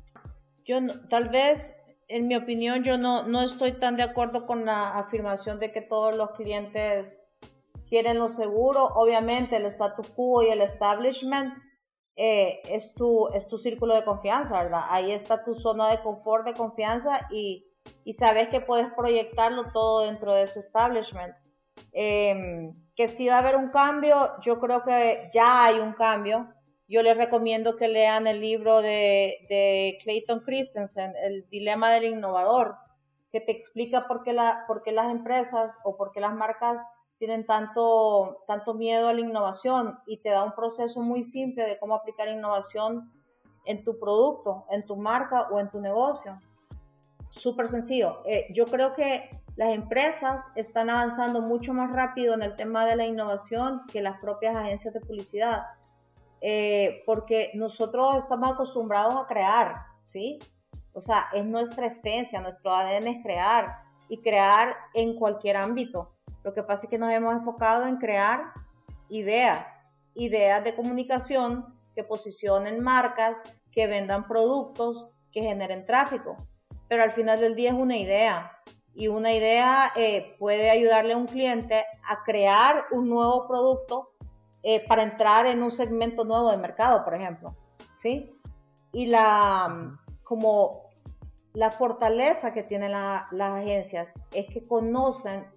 [0.66, 1.74] Yo tal vez,
[2.08, 5.82] en mi opinión, yo no, no estoy tan de acuerdo con la afirmación de que
[5.82, 7.24] todos los clientes
[7.88, 8.86] quieren lo seguro.
[8.86, 11.54] Obviamente el status quo y el establishment
[12.16, 14.84] eh, es, tu, es tu círculo de confianza, ¿verdad?
[14.90, 17.66] Ahí está tu zona de confort, de confianza y,
[18.04, 21.34] y sabes que puedes proyectarlo todo dentro de ese establishment.
[21.94, 26.54] Eh, que si va a haber un cambio, yo creo que ya hay un cambio.
[26.88, 32.76] Yo les recomiendo que lean el libro de, de Clayton Christensen, El Dilema del Innovador,
[33.32, 36.82] que te explica por qué, la, por qué las empresas o por qué las marcas
[37.20, 41.78] tienen tanto, tanto miedo a la innovación y te da un proceso muy simple de
[41.78, 43.12] cómo aplicar innovación
[43.66, 46.40] en tu producto, en tu marca o en tu negocio.
[47.30, 48.24] Súper sencillo.
[48.26, 52.96] Eh, yo creo que las empresas están avanzando mucho más rápido en el tema de
[52.96, 55.64] la innovación que las propias agencias de publicidad,
[56.40, 60.40] eh, porque nosotros estamos acostumbrados a crear, ¿sí?
[60.94, 66.16] O sea, es nuestra esencia, nuestro ADN es crear y crear en cualquier ámbito.
[66.46, 68.54] Lo que pasa es que nos hemos enfocado en crear
[69.10, 73.44] ideas, ideas de comunicación que posicionen marcas,
[73.74, 76.38] que vendan productos, que generen tráfico.
[76.88, 78.54] Pero al final del día es una idea
[78.94, 84.12] y una idea eh, puede ayudarle a un cliente a crear un nuevo producto
[84.62, 87.56] eh, para entrar en un segmento nuevo de mercado, por ejemplo,
[87.96, 88.36] ¿sí?
[88.92, 90.90] Y la, como
[91.54, 95.48] la fortaleza que tienen las agencias es que conocen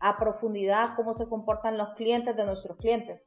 [0.00, 3.26] a profundidad cómo se comportan los clientes de nuestros clientes.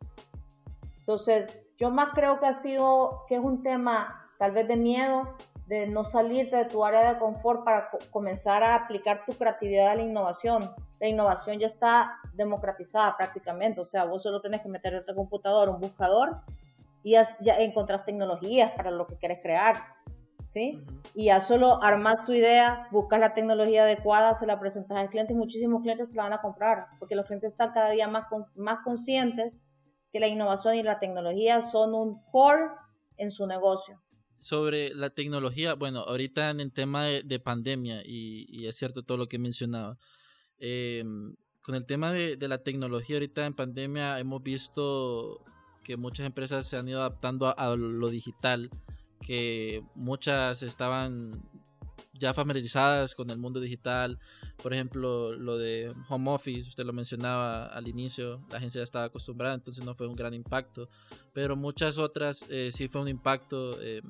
[0.98, 5.36] Entonces, yo más creo que ha sido, que es un tema tal vez de miedo,
[5.74, 9.96] de no salir de tu área de confort para comenzar a aplicar tu creatividad a
[9.96, 10.72] la innovación.
[11.00, 15.16] La innovación ya está democratizada prácticamente, o sea, vos solo tenés que meter en tu
[15.16, 16.42] computador un buscador
[17.02, 19.78] y ya, ya encontrás tecnologías para lo que quieres crear,
[20.46, 20.80] ¿sí?
[21.16, 25.34] Y ya solo armas tu idea, buscas la tecnología adecuada, se la presentas al cliente
[25.34, 28.26] y muchísimos clientes te la van a comprar, porque los clientes están cada día más,
[28.56, 29.60] más conscientes
[30.12, 32.70] que la innovación y la tecnología son un core
[33.18, 34.03] en su negocio
[34.44, 39.28] sobre la tecnología, bueno, ahorita en el tema de, pandemia, y, es cierto todo lo
[39.28, 39.98] que mencionaba,
[40.60, 45.46] em, con el tema de, la tecnología ahorita en pandemia hemos visto
[45.82, 48.70] que muchas empresas se han ido adaptando a, lo digital,
[49.22, 51.42] que muchas estaban
[52.14, 54.20] ya familiarizadas con el mundo digital.
[54.62, 59.06] Por ejemplo, lo de home office, usted lo mencionaba al inicio, la agencia ya estaba
[59.06, 60.90] acostumbrada, entonces no fue un gran impacto.
[61.32, 64.02] Pero muchas otras eh, sí fue un impacto eh,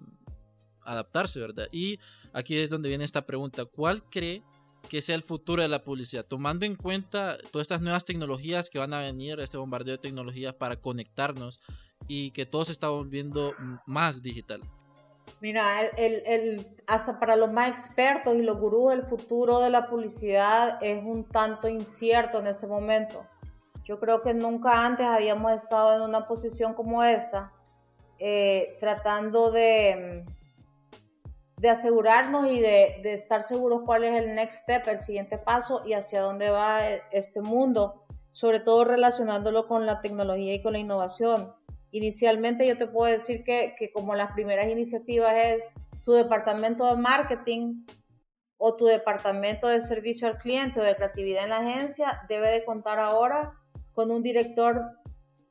[0.85, 1.67] adaptarse, ¿verdad?
[1.71, 1.99] Y
[2.33, 4.43] aquí es donde viene esta pregunta, ¿cuál cree
[4.89, 6.25] que sea el futuro de la publicidad?
[6.25, 10.53] Tomando en cuenta todas estas nuevas tecnologías que van a venir, este bombardeo de tecnologías
[10.55, 11.59] para conectarnos
[12.07, 13.53] y que todo se está volviendo
[13.85, 14.61] más digital.
[15.39, 19.89] Mira, el, el, hasta para los más expertos y los gurús, el futuro de la
[19.89, 23.25] publicidad es un tanto incierto en este momento.
[23.85, 27.51] Yo creo que nunca antes habíamos estado en una posición como esta,
[28.19, 30.25] eh, tratando de,
[31.63, 35.81] de asegurarnos y de, de, estar seguros cuál es el next step, el siguiente paso
[35.85, 36.81] y hacia dónde va
[37.13, 38.03] este mundo,
[38.33, 41.53] sobre todo relacionándolo con la tecnología y con la innovación.
[41.91, 45.63] Inicialmente yo te puedo decir que, que como las primeras iniciativas es
[46.03, 47.85] tu departamento de marketing
[48.57, 52.65] o tu departamento de servicio al cliente o de creatividad en la agencia debe de
[52.65, 53.53] contar ahora
[53.93, 54.81] con un director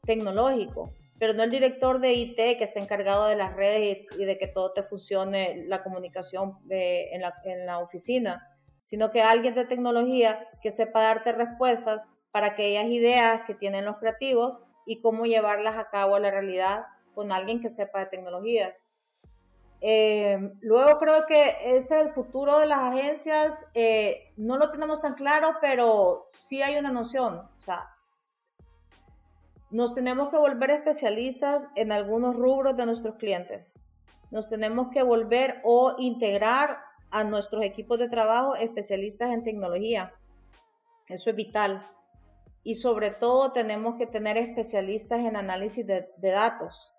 [0.03, 0.93] tecnológico
[1.23, 4.49] pero no el director de IT que está encargado de las redes y, de que
[4.49, 8.51] todo te funcione la comunicación eh, en, la, en la oficina,
[8.83, 13.99] sino que alguien de tecnología que sepa darte respuestas para aquellas ideas que tienen los
[13.99, 18.89] creativos y cómo llevarlas a cabo a la realidad con alguien que sepa de tecnologías.
[19.81, 25.15] Eh, luego creo que es el futuro de las agencias, eh, no lo tenemos tan
[25.15, 27.49] claro, pero sí hay una noción.
[27.61, 27.92] O sea,
[29.73, 33.81] nos tenemos que volver especialistas en algunos rubros de nuestros clientes.
[34.31, 36.79] Nos tenemos que volver o integrar
[37.11, 40.13] a nuestros equipos de trabajo especialistas en tecnología.
[41.09, 41.87] Eso es vital.
[42.63, 46.95] Y sobre todo tenemos que tener especialistas en análisis de, datos.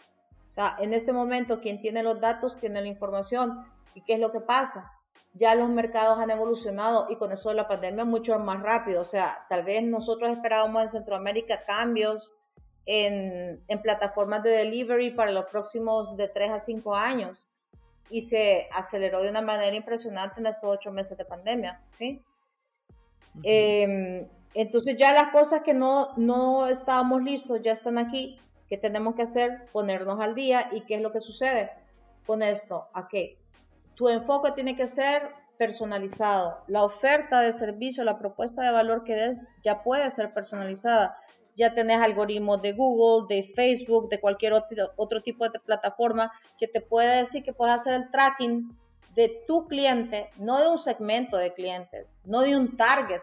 [0.50, 3.66] O sea, en este momento quien tiene los datos tiene la información.
[3.94, 4.92] ¿Y qué es lo que pasa?
[5.34, 9.02] Ya los mercados han evolucionado y con eso de la pandemia mucho más rápido.
[9.02, 12.34] O sea, tal vez nosotros esperábamos en Centroamérica cambios
[12.86, 17.52] en, plataformas de delivery para los próximos de 3 a 5 años.
[18.10, 22.22] Y se aceleró de una manera impresionante en estos ocho meses de pandemia, ¿sí?
[23.42, 29.16] Em, entonces ya las cosas que no, no estábamos listos ya están aquí, que tenemos
[29.16, 30.70] que hacer, ponernos al día.
[30.72, 31.72] Y qué es lo que sucede
[32.26, 33.40] con esto, a qué
[33.96, 39.14] tu enfoque tiene que ser personalizado, la oferta de servicio, la propuesta de valor que
[39.14, 41.18] des ya puede ser personalizada
[41.56, 46.68] ya tenés algoritmos de Google, de Facebook, de cualquier otro, otro tipo de plataforma que
[46.68, 48.78] te puede decir que puedes hacer el tracking
[49.16, 53.22] de tu cliente, no de un segmento de clientes, no de un target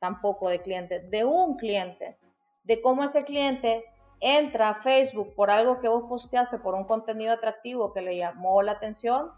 [0.00, 2.18] tampoco de clientes, de un cliente,
[2.64, 3.84] de cómo ese cliente
[4.20, 8.62] entra a Facebook por algo que vos posteaste, por un contenido atractivo que le llamó
[8.62, 9.32] la atención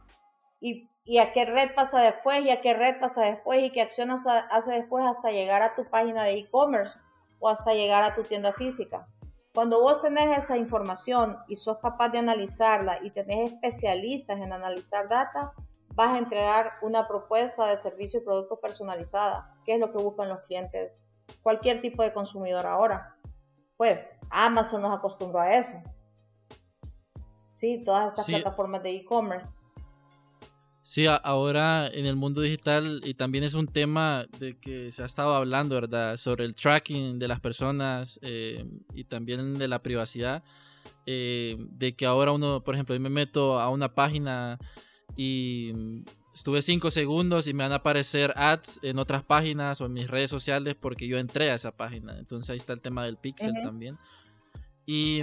[0.60, 3.82] y, y a qué red pasa después y a qué red pasa después y qué
[3.82, 6.98] acciones hace después hasta llegar a tu página de e-commerce
[7.40, 9.08] o hasta llegar a tu tienda física.
[9.52, 15.08] Cuando vos tenés esa información y sos capaz de analizarla y tenés especialistas en analizar
[15.08, 15.52] data,
[15.94, 20.28] vas a entregar una propuesta de servicio y producto personalizada, que es lo que buscan
[20.28, 21.04] los clientes,
[21.42, 23.16] cualquier tipo de consumidor ahora.
[23.76, 25.76] Pues Amazon nos acostumbró a eso.
[27.54, 29.48] Sí, todas estas plataformas de e-commerce.
[30.90, 35.06] Sí, ahora en el mundo digital y también es un tema de que se ha
[35.06, 36.16] estado hablando, ¿verdad?
[36.16, 40.42] Sobre el tracking de las personas eh, y también de la privacidad.
[41.06, 44.58] Eh, de que ahora uno, por ejemplo, yo me meto a una página
[45.16, 46.02] y
[46.34, 50.10] estuve cinco segundos y me van a aparecer ads en otras páginas o en mis
[50.10, 52.18] redes sociales porque yo entré a esa página.
[52.18, 53.96] Entonces ahí está el tema del pixel también.
[54.92, 55.22] Y,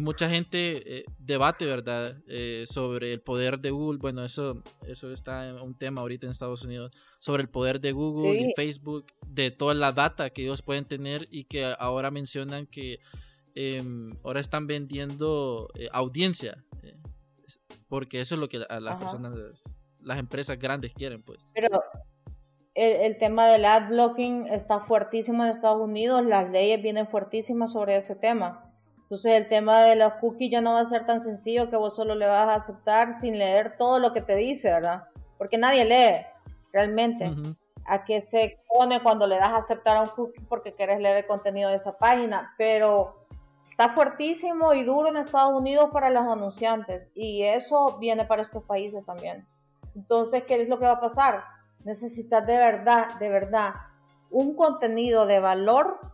[0.00, 3.98] mucha gente eh, debate, ¿verdad?, eh, sobre el poder de Google.
[3.98, 6.90] Bueno, eso, eso está en un tema ahorita en Estados Unidos,
[7.20, 11.28] sobre el poder de Google y Facebook, de toda la data que ellos pueden tener
[11.30, 12.98] y que ahora mencionan que
[13.54, 16.64] em, ahora están vendiendo eh, audiencia,
[17.88, 19.32] porque eso es lo que a las personas,
[20.00, 21.46] las empresas grandes quieren, pues.
[21.54, 21.84] Pero
[22.74, 27.70] el, el, tema del ad blocking está fuertísimo en Estados Unidos, las leyes vienen fuertísimas
[27.70, 28.63] sobre ese tema.
[29.14, 31.94] Entonces el tema de los cookies ya no va a ser tan sencillo que vos
[31.94, 35.04] solo le vas a aceptar sin leer todo lo que te dice, ¿verdad?
[35.38, 36.26] Porque nadie lee
[36.72, 37.30] realmente
[37.86, 41.18] a qué se expone cuando le das a aceptar a un cookie porque quieres leer
[41.18, 43.24] el contenido de esa página, pero
[43.64, 48.64] está fuertísimo y duro en Estados Unidos para los anunciantes y eso viene para estos
[48.64, 49.46] países también.
[49.94, 51.44] Entonces, ¿qué es lo que va a pasar?
[51.84, 53.74] Necesitas de verdad, de verdad,
[54.32, 56.13] un contenido de valor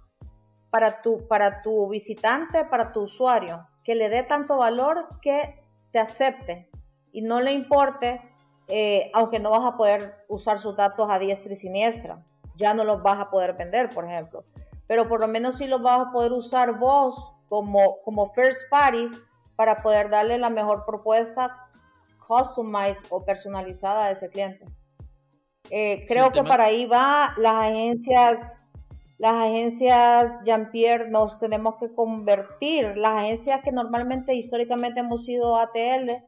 [0.70, 5.98] para tu, para tu visitante, para tu usuario, que le dé tanto valor que te
[5.98, 6.70] acepte
[7.12, 8.22] y no le importe,
[8.68, 12.84] eh, aunque no vas a poder usar sus datos a diestra y siniestra, ya no
[12.84, 14.44] los vas a poder vender, por ejemplo,
[14.86, 19.10] pero por lo menos sí los vas a poder usar vos como, como first party
[19.56, 21.68] para poder darle la mejor propuesta
[22.26, 24.64] customized o personalizada a ese cliente.
[25.68, 28.69] Eh, creo que para ahí va las agencias
[29.20, 36.24] las agencias Jean-Pierre nos tenemos que convertir, las agencias que normalmente históricamente hemos sido ATL,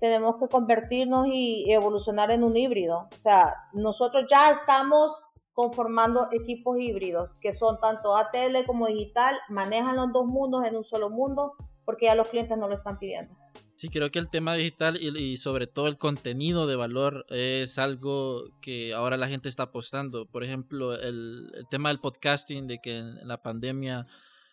[0.00, 3.10] tenemos que convertirnos y evolucionar en un híbrido.
[3.14, 9.96] O sea, nosotros ya estamos conformando equipos híbridos que son tanto ATL como digital, manejan
[9.96, 11.52] los dos mundos en un solo mundo
[11.84, 13.41] porque ya los clientes no lo están pidiendo.
[13.82, 18.44] Sí, creo que el tema digital y, sobre todo el contenido de valor es algo
[18.60, 20.24] que ahora la gente está apostando.
[20.24, 24.06] Por ejemplo, el, tema del podcasting, de que en la pandemia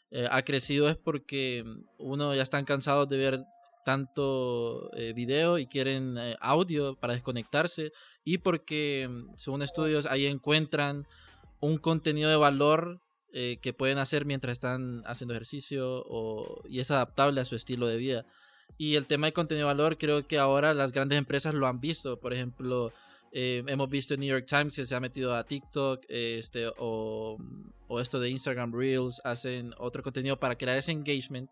[0.10, 1.64] eh, ha crecido es porque
[2.00, 3.43] uno ya están cansados de ver
[3.86, 7.91] tanto eh, video y quieren eh, audio para desconectarse
[8.24, 11.08] y porque según estudios ahí encuentran
[11.60, 13.00] un contenido de valor
[13.32, 16.04] que pueden hacer mientras están haciendo ejercicio
[16.68, 18.26] y es adaptable a su estilo de vida.
[18.78, 21.82] Y el tema de contenido de valor, creo que ahora las grandes empresas lo han
[21.82, 22.20] visto.
[22.20, 22.93] Por ejemplo,
[23.32, 27.38] eh, hemos visto en New York Times que se ha metido a TikTok este, o,
[27.88, 31.49] o, esto de Instagram Reels, hacen otro contenido para crear ese engagement,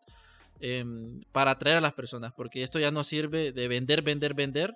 [0.60, 4.76] em, para atraer a las personas, porque esto ya no sirve de vender, vender, vender,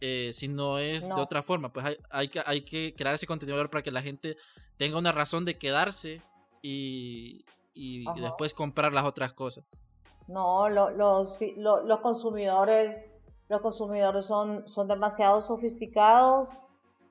[0.00, 1.72] eh, si no es de otra forma.
[1.72, 4.36] Pues hay, hay, que, hay que crear ese contenido para que la gente
[4.76, 6.20] tenga una razón de quedarse
[6.60, 9.64] y, y después comprar las otras cosas.
[10.26, 10.92] No, los,
[11.56, 13.12] los consumidores,
[13.48, 16.58] los consumidores son, son demasiado sofisticados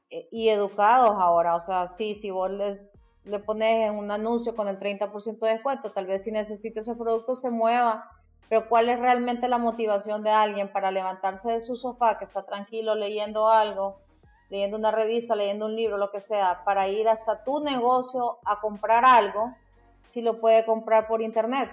[0.10, 1.56] eh, y educados ahora.
[1.56, 2.90] O sea, sí, si vos le,
[3.26, 7.36] le pones un anuncio con el 30% de descuento, tal vez si necesita ese producto
[7.36, 8.10] se mueva.
[8.50, 12.46] Pero ¿cuál es realmente la motivación de alguien para levantarse de su sofá, que está
[12.46, 14.02] tranquilo leyendo algo,
[14.50, 18.60] leyendo una revista, leyendo un libro, lo que sea, para ir hasta tu negocio a
[18.60, 19.56] comprar algo,
[20.04, 21.70] si lo puede comprar por internet?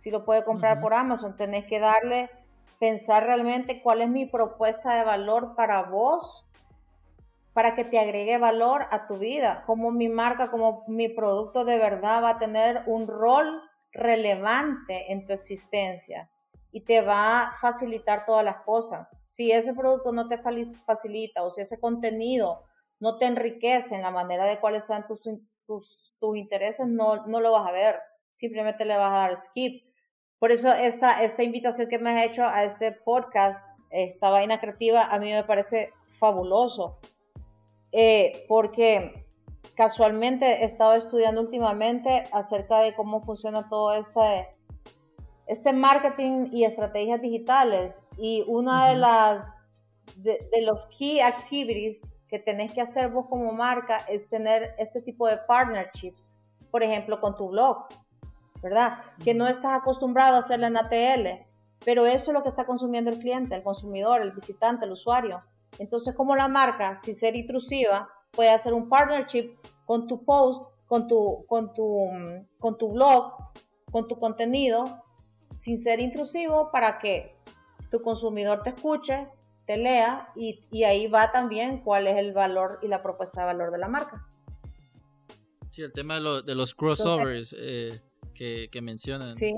[0.00, 1.36] Si lo puede comprar por Amazon.
[1.36, 2.30] Tenés que darle,
[2.78, 6.48] pensar realmente cuál es mi propuesta de valor para vos,
[7.52, 11.76] para que te agregue valor a tu vida, como mi marca, como mi producto de
[11.76, 13.60] verdad va a tener un rol
[13.92, 16.30] relevante en tu existencia
[16.72, 19.18] y te va a facilitar todas las cosas.
[19.20, 22.64] Si ese producto no te facilita o si ese contenido
[23.00, 25.28] no te enriquece en la manera de cuáles sean tus,
[25.66, 28.00] tus, tus intereses, no, no lo vas a ver.
[28.32, 29.89] Simplemente le vas a dar skip.
[30.40, 35.04] Por eso esta, esta invitación que me has hecho a este podcast, esta vaina creativa,
[35.04, 36.98] a mí me parece fabuloso.
[37.92, 39.26] Eh, porque
[39.74, 44.48] casualmente he estado estudiando últimamente acerca de cómo funciona todo este,
[45.46, 48.06] este marketing y estrategias digitales.
[48.16, 49.66] Y una de las
[50.16, 55.02] de, de, los key activities que tenés que hacer vos como marca es tener este
[55.02, 56.38] tipo de partnerships,
[56.70, 57.88] por ejemplo, con tu blog.
[58.62, 58.98] ¿Verdad?
[59.22, 61.46] Que no estás acostumbrado a hacerlo en ATL,
[61.84, 65.42] pero eso es lo que está consumiendo el cliente, el consumidor, el visitante, el usuario.
[65.78, 69.56] Entonces, como la marca, sin ser intrusiva, puede hacer un partnership
[69.86, 72.02] con tu post, con tu, con tu,
[72.58, 73.34] con tu blog,
[73.90, 75.02] con tu contenido,
[75.54, 77.36] sin ser intrusivo para que
[77.90, 79.28] tu consumidor te escuche,
[79.66, 83.46] te lea y, y ahí va también cuál es el valor y la propuesta de
[83.46, 84.26] valor de la marca.
[85.70, 87.54] Sí, el tema de, de los crossovers.
[87.56, 88.00] eh,
[88.70, 89.34] que, mencionan.
[89.34, 89.54] Sí.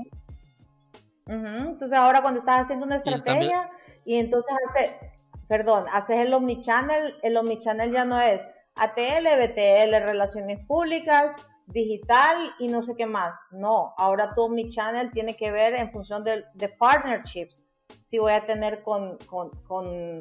[1.25, 3.71] Entonces ahora cuando estás haciendo una estrategia
[4.03, 4.99] y, entonces hace,
[5.47, 8.41] perdón, haces el omnichannel, el omnichannel ya no es
[8.75, 11.33] ATL, BTL, relaciones públicas,
[11.67, 13.39] digital y no sé qué más.
[13.51, 17.71] No, ahora tu omnichannel tiene que ver en función de, de partnerships.
[18.01, 20.19] Si voy a tener con, con, con,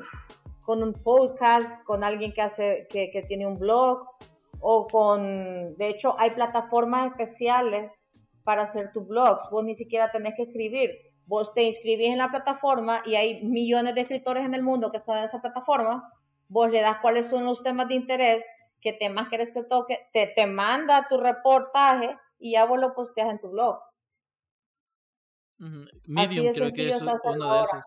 [0.61, 4.07] con, un podcast, con alguien que, hace, que, que tiene un blog
[4.61, 8.05] o con, de hecho, hay plataformas especiales
[8.45, 9.49] para hacer tus blogs.
[9.51, 10.91] Vos ni siquiera tenés que escribir.
[11.27, 14.97] Vos te inscribís en la plataforma y hay millones de escritores en el mundo que
[14.97, 16.13] están en esa plataforma.
[16.49, 18.45] Vos le das cuáles son los temas de interés,
[18.81, 23.31] qué temas querés te toque, te, te manda tu reportaje y ya vos lo posteas
[23.31, 23.79] en tu blog.
[26.07, 27.83] Medium creo que es uno de esos.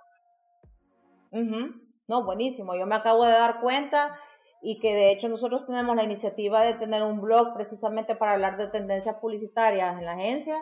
[2.08, 2.76] No, buenísimo.
[2.76, 4.18] Yo me acabo de dar cuenta
[4.66, 8.58] y que de hecho nosotros tenemos la iniciativa de tener un blog precisamente para hablar
[8.58, 10.58] de tendencias publicitarias en la agencia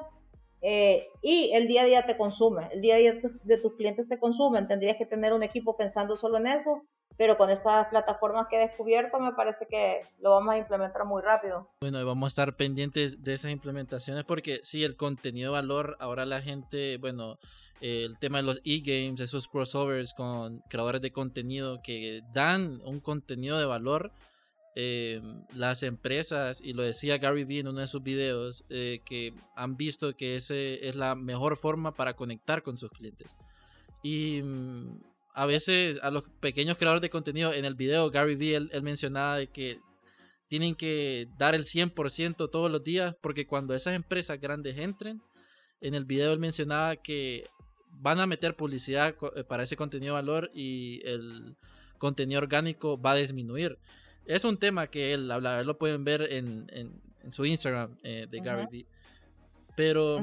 [0.62, 4.10] eh, y el día a día te consume, el día a día de tus clientes
[4.10, 6.84] te consumen, tendrías que tener un equipo pensando solo en eso,
[7.18, 11.22] pero con estas plataformas que he descubierto me parece que lo vamos a implementar muy
[11.22, 11.70] rápido.
[11.80, 15.96] Bueno, y vamos a estar pendientes de esas implementaciones porque sí, el contenido de valor,
[16.02, 17.38] ahora la gente, bueno,
[17.84, 23.60] el tema de los e-games, esos crossovers con creadores de contenido que dan un contenido
[23.60, 24.14] de valor.
[24.76, 25.22] Eh,
[25.54, 29.76] las empresas, y lo decía Gary Vee en uno de sus videos, eh, que han
[29.76, 33.36] visto que ese es la mejor forma para conectar con sus clientes.
[34.02, 35.02] Y mm,
[35.34, 39.36] a veces a los pequeños creadores de contenido, en el video Gary Vee, él, mencionaba
[39.36, 39.82] de que
[40.48, 45.22] tienen que dar el 100% todos los días, porque cuando esas empresas grandes entren,
[45.82, 47.46] en el video él mencionaba que
[47.94, 51.56] van a meter publicidad eh, para ese contenido de valor y el
[51.98, 53.78] contenido orgánico va a disminuir.
[54.26, 58.40] Es un tema que él habla, lo pueden ver en, en, su Instagram eh, de
[58.40, 58.86] Gary Vee.
[59.76, 60.20] Pero,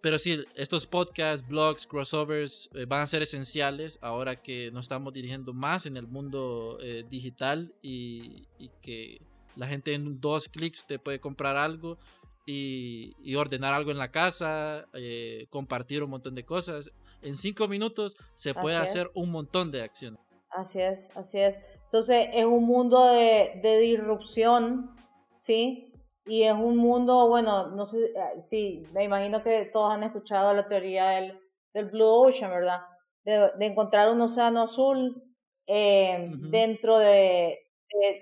[0.00, 5.12] pero sí, estos podcasts, blogs, crossovers eh, van a ser esenciales ahora que nos estamos
[5.12, 8.46] dirigiendo más en el mundo eh, digital y,
[8.80, 9.20] que
[9.56, 11.98] la gente en dos clics te puede comprar algo
[12.46, 16.90] y, ordenar algo en la casa, eh, compartir un montón de cosas.
[17.22, 20.20] En cinco minutos se puede hacer un montón de acciones.
[20.50, 21.60] Así es, así es.
[21.84, 24.94] Entonces es un mundo de, de disrupción,
[25.34, 25.92] ¿sí?
[26.24, 30.52] Y es un mundo, bueno, no sé, eh, sí, me imagino que todos han escuchado
[30.52, 31.38] la teoría del,
[31.72, 32.80] del Blue Ocean, ¿verdad?
[33.24, 35.22] De, de, encontrar un océano azul
[35.66, 37.58] eh, dentro de,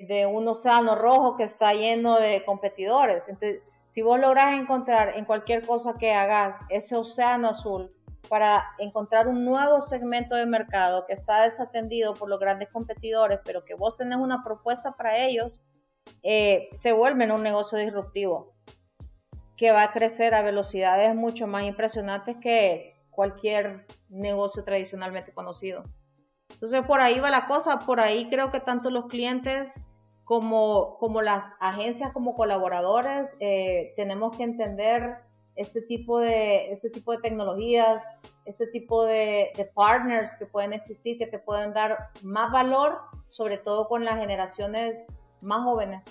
[0.09, 3.29] de, un océano rojo que está lleno de competidores.
[3.29, 7.95] Entonces, si vos lográs encontrar en cualquier cosa que hagas ese océano azul
[8.29, 13.65] para encontrar un nuevo segmento de mercado que está desatendido por los grandes competidores, pero
[13.65, 15.67] que vos tenés una propuesta para ellos,
[16.23, 18.55] eh, se vuelve en un negocio disruptivo
[19.57, 25.85] que va a crecer a velocidades mucho más impresionantes que cualquier negocio tradicionalmente conocido.
[26.51, 29.81] Entonces por ahí va la cosa, por ahí creo que tanto los clientes
[30.25, 35.19] como, como las agencias como colaboradores eh, tenemos que entender
[35.55, 38.03] este tipo de, este tipo de tecnologías,
[38.45, 42.99] este tipo de, de, partners que pueden existir, que te pueden dar más valor,
[43.29, 45.07] sobre todo con las generaciones
[45.41, 46.05] más jóvenes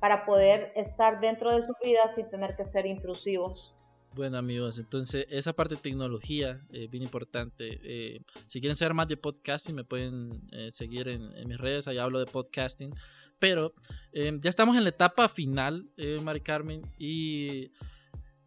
[0.00, 3.74] para poder estar dentro de su vida sin tener que ser intrusivos.
[4.12, 7.78] Bueno amigos, entonces esa parte de tecnología es eh, bien importante.
[7.84, 12.02] Eh, si quieren saber más de podcasting me pueden eh, seguir en, mis redes, allá
[12.02, 12.92] hablo de podcasting.
[13.40, 13.74] Pero
[14.14, 15.88] ya estamos en la etapa final,
[16.22, 17.72] Mari Carmen, y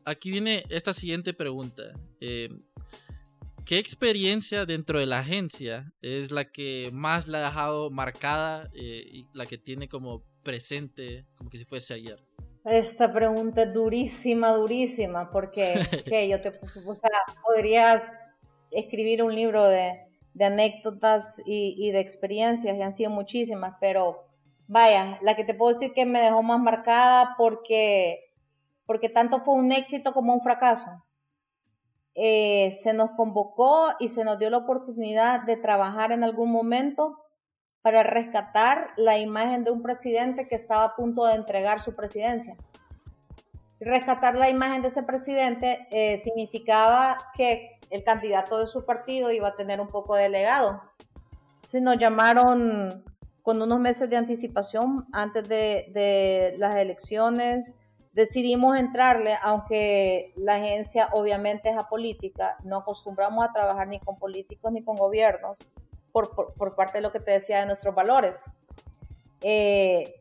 [0.05, 1.93] aquí viene esta siguiente pregunta.
[3.65, 9.05] ¿Qué experiencia dentro de la agencia es la que más la ha dejado marcada eh,
[9.09, 12.21] y la que tiene como presente, como que si fuese ayer?
[12.65, 15.75] Esta pregunta es durísima, durísima, porque
[16.29, 17.09] yo te o sea,
[17.41, 18.03] podría
[18.69, 19.93] escribir un libro de,
[20.33, 24.27] de anécdotas y, y, de experiencias, y han sido muchísimas, pero
[24.73, 28.33] vaya, la que te puedo decir que me dejó más marcada porque,
[28.87, 31.05] porque tanto fue un éxito como un fracaso.
[32.15, 37.19] Eh, se nos convocó y se nos dio la oportunidad de trabajar en algún momento
[37.83, 42.55] para rescatar la imagen de un presidente que estaba a punto de entregar su presidencia.
[43.79, 49.49] Rescatar la imagen de ese presidente eh, significaba que el candidato de su partido iba
[49.49, 50.81] a tener un poco de legado.
[51.59, 53.03] Se nos llamaron
[53.43, 57.75] con unos meses de anticipación antes de, las elecciones
[58.13, 64.71] decidimos entrarle, aunque la agencia obviamente es apolítica, no acostumbramos a trabajar ni con políticos
[64.71, 65.59] ni con gobiernos,
[66.11, 68.49] por, por, parte de lo que te decía de nuestros valores.
[69.41, 70.13] Eh,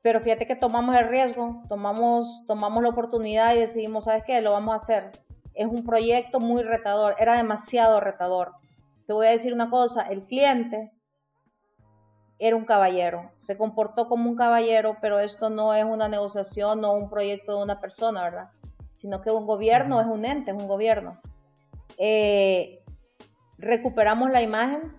[0.00, 4.40] pero fíjate que tomamos el riesgo, tomamos, tomamos la oportunidad y decidimos, ¿sabes qué?
[4.40, 5.10] Lo vamos a hacer.
[5.52, 8.52] Es un proyecto muy retador, era demasiado retador.
[9.06, 10.92] Te voy a decir una cosa, el cliente
[12.40, 16.92] era un caballero, se comportó como un caballero, pero esto no es una negociación o
[16.94, 18.50] un proyecto de una persona, ¿verdad?
[18.94, 21.20] Sino que un gobierno es un ente, es un gobierno.
[21.98, 22.82] Eh,
[23.58, 24.96] recuperamos la imagen,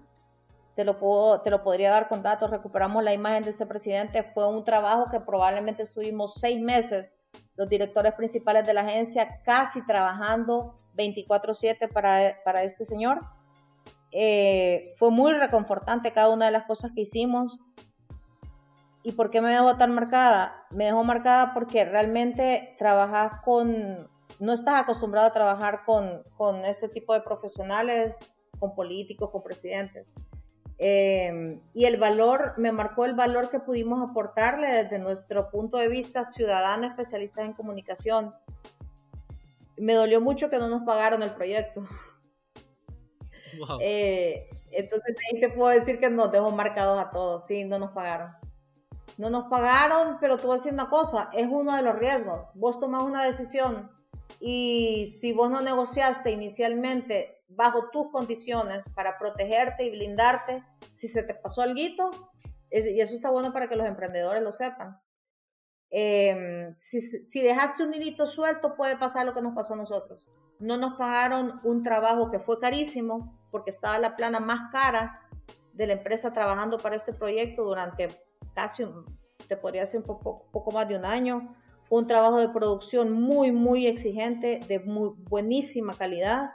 [0.75, 4.21] te lo, puedo, te lo podría dar con datos, recuperamos la imagen de ese presidente,
[4.21, 7.15] fue un trabajo que probablemente estuvimos seis meses,
[7.55, 13.19] los directores principales de la agencia, casi trabajando 24/7 para, para este señor
[14.11, 17.59] eh, fue muy reconfortante cada una de las cosas que hicimos.
[19.03, 20.65] ¿Y por qué me dejó tan marcada?
[20.69, 24.09] Me dejó marcada porque realmente trabajas con,
[24.39, 30.05] no estás acostumbrado a trabajar con, con este tipo de profesionales, con políticos, con presidentes.
[30.83, 35.87] Eh, y el valor, me marcó el valor que pudimos aportarle desde nuestro punto de
[35.87, 38.33] vista ciudadano, especialistas en comunicación.
[39.77, 41.83] Me dolió mucho que no nos pagaron el proyecto.
[43.81, 47.91] Eh, entonces ahí te puedo decir que nos dejó marcados a todos, sí, no nos
[47.91, 48.31] pagaron.
[49.17, 52.47] No nos pagaron, pero tú vas a decir una cosa, es uno de los riesgos.
[52.53, 53.91] Vos tomas una decisión
[54.39, 61.23] y si vos no negociaste inicialmente bajo tus condiciones para protegerte y blindarte, si se
[61.23, 64.99] te pasó algo, y eso está bueno para que los emprendedores lo sepan.
[65.91, 70.29] Em, si, si dejaste un hilito suelto, puede pasar lo que nos pasó a nosotros.
[70.59, 75.19] No nos pagaron un trabajo que fue carísimo, porque estaba la plana más cara
[75.73, 78.09] de la empresa trabajando para este proyecto durante
[78.55, 78.85] casi,
[79.47, 81.55] te podría decir, un poco, más de un año.
[81.83, 86.51] Fue un trabajo de producción muy, muy exigente, de muy buenísima calidad.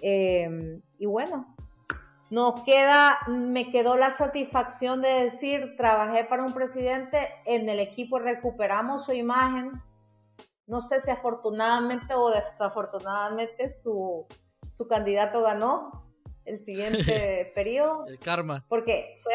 [0.00, 1.54] Eh, y bueno,
[2.34, 8.18] nos queda, me quedó la satisfacción de decir, trabajé para un presidente, en el equipo
[8.18, 9.70] recuperamos su imagen,
[10.66, 14.26] no sé si afortunadamente o desafortunadamente su,
[14.68, 16.10] su candidato ganó
[16.44, 18.04] el siguiente periodo.
[18.08, 18.64] El karma.
[18.68, 19.34] Porque soy,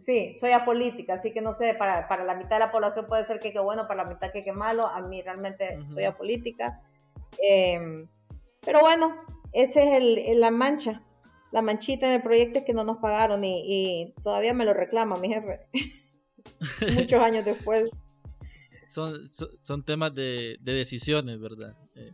[0.00, 3.26] sí, soy apolítica, así que no sé, para, para, la mitad de la población puede
[3.26, 6.80] ser que qué bueno, para la mitad que qué malo, a mí realmente soy apolítica.
[7.42, 8.08] Em,
[8.64, 9.16] pero bueno,
[9.52, 11.02] esa es el, la mancha,
[11.52, 14.72] la manchita en el proyecto es que no nos pagaron y, y todavía me lo
[14.72, 15.68] reclama mi jefe,
[16.94, 17.90] muchos años después.
[18.88, 19.14] Son,
[19.62, 21.74] son, temas de, de, decisiones, ¿verdad?
[21.94, 22.12] Eh,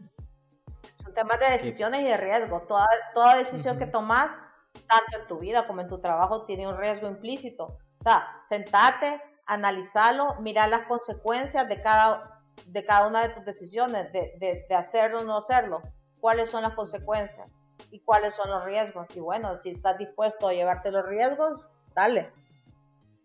[0.93, 2.63] son temas de decisiones y de riesgo.
[2.69, 4.51] Toda, toda decisión que tomas,
[4.87, 7.65] tanto en tu vida como en tu trabajo, tiene un riesgo implícito.
[7.65, 14.13] O sea, sentate, analizarlo, mirar las consecuencias de cada, de cada una de tus decisiones,
[14.13, 15.83] de, de, de hacerlo o no hacerlo.
[16.21, 17.61] ¿Cuáles son las consecuencias?
[17.91, 19.15] ¿Y cuáles son los riesgos?
[19.17, 22.33] Y bueno, si estás dispuesto a llevarte los riesgos, dale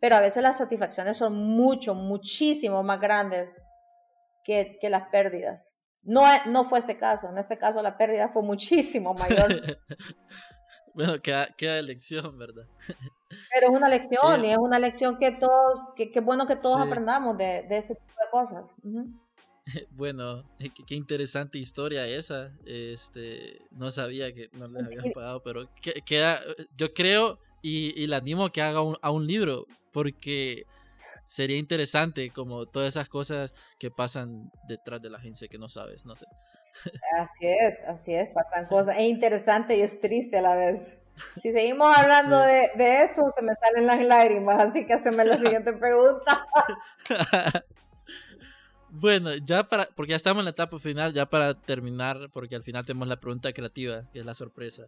[0.04, 3.66] pero a veces las satisfacciones son mucho, muchísimo más grandes
[4.44, 5.78] que, que las pérdidas.
[6.02, 9.48] No, no fue este caso, en este caso la pérdida fue muchísimo mayor.
[10.94, 12.66] bueno, queda, queda lección, ¿verdad?
[13.54, 16.82] Pero es una lección y es una lección que todos, que, que bueno que todos
[16.82, 18.76] aprendamos de, de, ese tipo de cosas.
[19.92, 22.52] Bueno, qué, interesante historia esa.
[22.66, 25.70] Este, no sabía que no les habían pagado, pero
[26.06, 26.42] queda,
[26.76, 30.66] yo creo y, y le animo a que haga un, a un libro, porque
[31.28, 36.06] sería interesante como todas esas cosas que pasan detrás de la agencia que no sabes,
[36.06, 36.26] no sé.
[37.18, 38.98] Así es, así es, pasan cosas.
[38.98, 41.00] Es interesante y es triste a la vez.
[41.38, 45.38] Si seguimos hablando de, de, eso, se me salen las lágrimas, así que haceme la
[45.38, 46.48] siguiente pregunta.
[48.96, 52.64] bueno, ya para, porque ya estamos en la etapa final, ya para terminar, porque al
[52.64, 54.84] final tenemos la pregunta creativa, que es la sorpresa.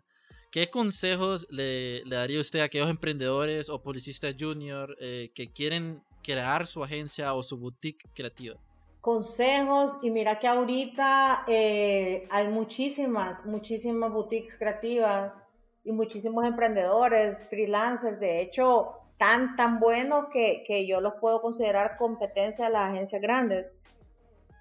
[0.52, 6.68] ¿Qué consejos le, daría usted a aquellos emprendedores o publicistas junior eh, que quieren crear
[6.68, 8.56] su agencia o su boutique creativa?
[9.02, 15.34] Consejos, y mira que ahorita eh, hay muchísimas, muchísimas boutiques creativas
[15.84, 21.98] y muchísimos emprendedores, freelancers, de hecho, tan, tan buenos que, que yo los puedo considerar
[21.98, 23.74] competencia de las agencias grandes.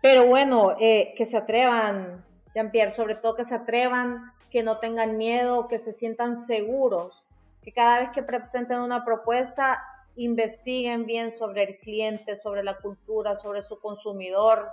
[0.04, 5.16] Pero bueno, eh, que se atrevan, Jean-Pierre, sobre todo que se atrevan que no tengan
[5.16, 7.24] miedo, que se sientan seguros,
[7.62, 9.82] que cada vez que presenten una propuesta
[10.16, 14.68] investiguen bien sobre el cliente, sobre la cultura, sobre su consumidor,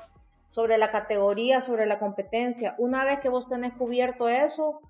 [0.48, 2.76] sobre la categoría, sobre la competencia.
[2.78, 4.82] Una vez que vos tenés cubierto eso,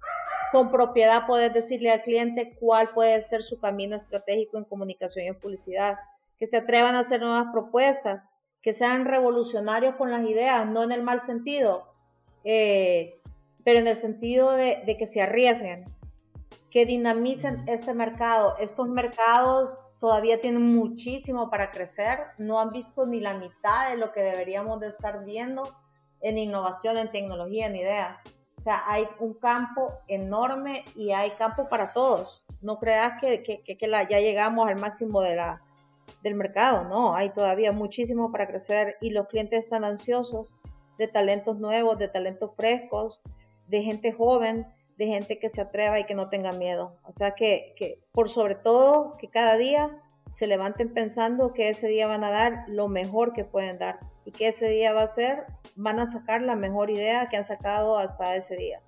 [0.51, 5.27] con propiedad podés decirle al cliente cuál puede ser su camino estratégico en comunicación y
[5.27, 5.99] en publicidad,
[6.39, 8.25] que se atrevan a hacer nuevas propuestas,
[8.61, 11.87] que sean revolucionarios con las ideas, no en el mal sentido,
[12.43, 13.19] eh,
[13.63, 15.85] pero en el sentido de, que se arriesguen,
[16.69, 18.55] que dinamicen este mercado.
[18.59, 24.11] Estos mercados todavía tienen muchísimo para crecer, no han visto ni la mitad de lo
[24.11, 25.63] que deberíamos de estar viendo
[26.21, 28.21] en innovación, en tecnología, en ideas.
[28.57, 32.45] O sea, hay un campo enorme y hay campo para todos.
[32.61, 35.61] No creas que, que, que la, ya llegamos al máximo de la,
[36.23, 40.55] del mercado, no, hay todavía muchísimo para crecer y los clientes están ansiosos
[40.97, 43.21] de talentos nuevos, de talentos frescos,
[43.67, 46.95] de gente joven, de gente que se atreva y que no tenga miedo.
[47.05, 49.99] O sea, que, que por sobre todo, que cada día
[50.31, 54.31] se levanten pensando que ese día van a dar lo mejor que pueden dar y
[54.31, 55.45] que ese día va a ser,
[55.75, 58.81] van a sacar la mejor idea que han sacado hasta ese día.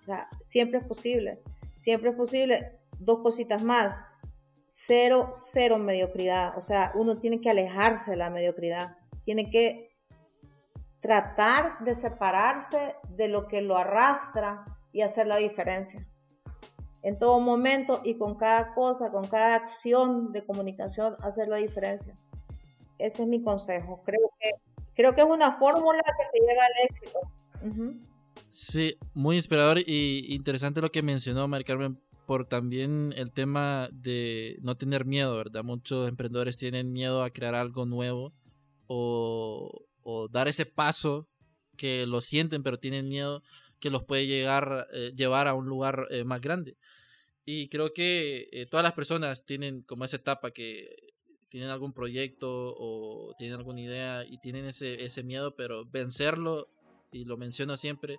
[0.00, 1.40] O sea, siempre es posible,
[1.76, 2.78] siempre es posible.
[2.98, 4.00] Dos cositas más,
[4.74, 6.56] cero, cero mediocridad.
[6.56, 9.90] O sea, uno tiene que alejarse de la mediocridad, tiene que
[11.00, 16.06] tratar de separarse de lo que lo arrastra y hacer la diferencia.
[17.02, 22.16] En todo momento y con cada cosa, con cada acción de comunicación, hacer la diferencia.
[22.98, 24.02] Ese es mi consejo.
[24.06, 24.52] Creo que,
[24.94, 27.20] creo que es una fórmula que te llega al éxito.
[28.50, 34.58] Sí, muy inspirador y interesante lo que mencionó Mari Carmen por también el tema de
[34.62, 35.64] no tener miedo, ¿verdad?
[35.64, 38.32] Muchos emprendedores tienen miedo a crear algo nuevo
[38.86, 39.86] o,
[40.30, 41.28] dar ese paso
[41.76, 43.42] que lo sienten pero tienen miedo
[43.80, 46.76] que los puede llegar, eh, llevar a un lugar eh, más grande.
[47.44, 51.12] Y creo que eh, todas las personas tienen como esa etapa que
[51.48, 56.68] tienen algún proyecto o tienen alguna idea y tienen ese miedo, pero vencerlo,
[57.10, 58.18] y lo menciono siempre,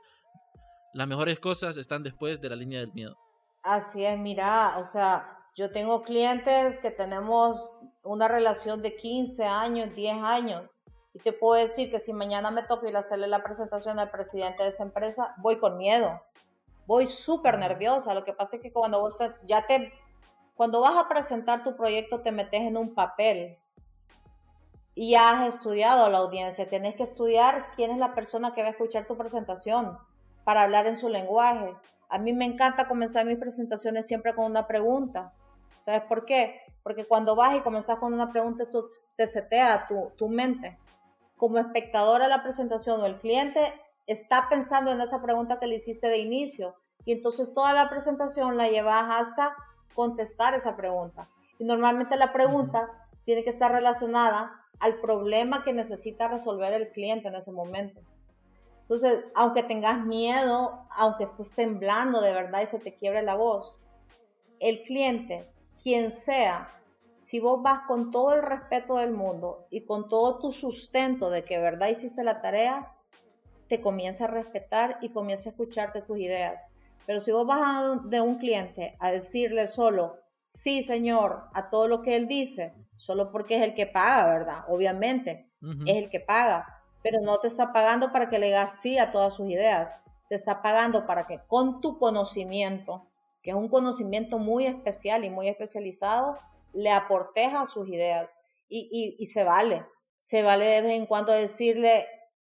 [0.94, 3.18] las mejores cosas están después de la línea del miedo.
[3.64, 9.96] Así es, mira, o sea, yo tengo clientes que tenemos una relación de 15 años,
[9.96, 10.76] 10 años,
[11.14, 14.12] y te puedo decir que si mañana me toca ir a hacerle la presentación al
[14.12, 16.22] presidente de esa empresa, voy con miedo.
[16.88, 18.14] Voy súper nerviosa.
[18.14, 19.94] Lo que pasa es que cuando vos ya te,
[20.56, 23.60] cuando vas a presentar tu proyecto te metes en un papel.
[24.96, 26.68] y ya has estudiado la audiencia.
[26.68, 29.98] Tienes que estudiar quién es la persona que va a escuchar tu presentación
[30.44, 31.76] para hablar en su lenguaje.
[32.14, 35.34] A mí me encanta comenzar mis presentaciones siempre con una pregunta.
[35.80, 36.62] ¿Sabes por qué?
[36.84, 38.86] Porque cuando vas y comenzas con una pregunta, esto
[39.16, 40.78] te setea tu, tu mente.
[41.38, 43.74] Como espectador a la presentación o el cliente
[44.06, 46.76] está pensando en esa pregunta que le hiciste de inicio.
[47.04, 49.56] Y entonces toda la presentación la llevas hasta
[49.96, 51.32] contestar esa pregunta.
[51.58, 52.92] Y normalmente la pregunta
[53.26, 58.02] tiene que estar relacionada al problema que necesita resolver el cliente en ese momento.
[58.84, 63.82] Entonces, aunque tengas miedo, aunque estés temblando de verdad y se te quiebre la voz,
[64.60, 65.50] el cliente,
[65.82, 66.70] quien sea,
[67.20, 71.46] si vos vas con todo el respeto del mundo y con todo tu sustento de
[71.46, 72.94] que verdad hiciste la tarea,
[73.70, 76.72] te comienza a respetar y comienza a escucharte tus ideas.
[77.06, 82.02] Pero si vos vas de un cliente a decirle solo, sí, señor, a todo lo
[82.02, 84.66] que él dice, solo porque es el que paga, ¿verdad?
[84.68, 85.50] Obviamente,
[85.86, 89.12] es el que paga, pero no te está pagando para que le digas sí a
[89.12, 89.96] todas sus ideas,
[90.30, 93.06] te está pagando para que con tu conocimiento,
[93.44, 96.40] que es un conocimiento muy especial y muy especializado,
[96.72, 98.36] le aportes a sus ideas
[98.70, 99.86] y, se vale.
[100.20, 102.08] Se vale de vez en cuando decirle,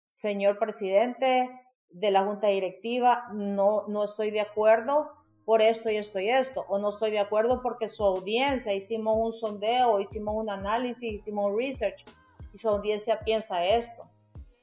[0.10, 1.50] señor presidente
[1.90, 5.12] de la junta directiva, no, no estoy de acuerdo
[5.44, 9.16] por esto y esto y esto, o no estoy de acuerdo porque su audiencia, hicimos
[9.18, 12.04] un sondeo, hicimos un análisis, hicimos un research,
[12.52, 14.10] y su audiencia piensa esto.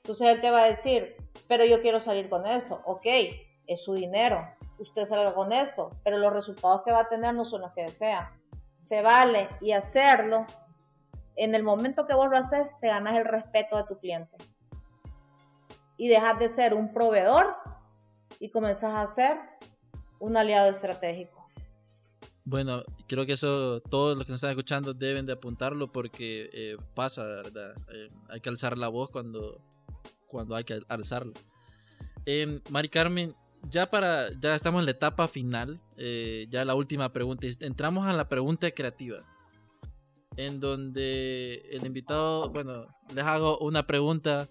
[0.03, 3.07] Entonces él te va a decir, pero yo quiero salir con esto, ok,
[3.69, 4.45] es su dinero,
[4.79, 7.85] usted salga con esto, pero los resultados que va a tener no son los que
[7.85, 8.33] desea.
[8.77, 10.45] Se vale y hacerlo,
[11.37, 14.37] en el momento que vos lo haces, te ganas el respeto de tu cliente.
[15.97, 17.55] Y dejas de ser un proveedor
[18.41, 19.39] y comenzás a ser
[20.19, 21.49] un aliado estratégico.
[22.45, 26.77] Bueno, creo que eso todos los que nos están escuchando deben de apuntarlo porque eh,
[26.95, 27.77] pasa, ¿verdad?
[27.95, 29.61] Eh, hay que alzar la voz cuando,
[30.33, 31.35] cuando hay que alzarla.
[32.25, 33.37] Eh, Mari Carmen,
[33.71, 37.47] ya para ya estamos en la etapa final, eh, ya la última pregunta.
[37.61, 39.23] Entramos a la pregunta creativa,
[40.37, 44.49] en donde el invitado, bueno, les hago una pregunta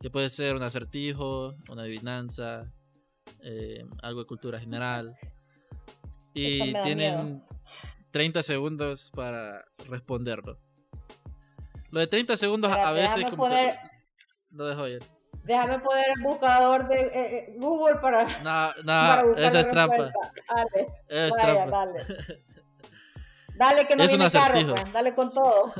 [0.00, 2.72] que puede ser un acertijo, una adivinanza,
[3.42, 5.16] eh, algo de cultura general.
[6.32, 7.42] Y tienen
[8.12, 10.58] 30 segundos para responderlo.
[11.90, 13.26] Lo de 30 segundos a veces
[14.50, 15.17] lo dejo ir.
[15.48, 18.24] Déjame poner el buscador de eh, eh, Google para.
[18.42, 19.96] No, no, eso es trampa.
[19.96, 20.88] Dale.
[21.08, 21.86] Es trampa.
[21.86, 22.04] Dale.
[23.56, 24.74] Dale que no es viene un acertijo.
[24.74, 24.92] Carro, pues.
[24.92, 25.72] Dale con todo.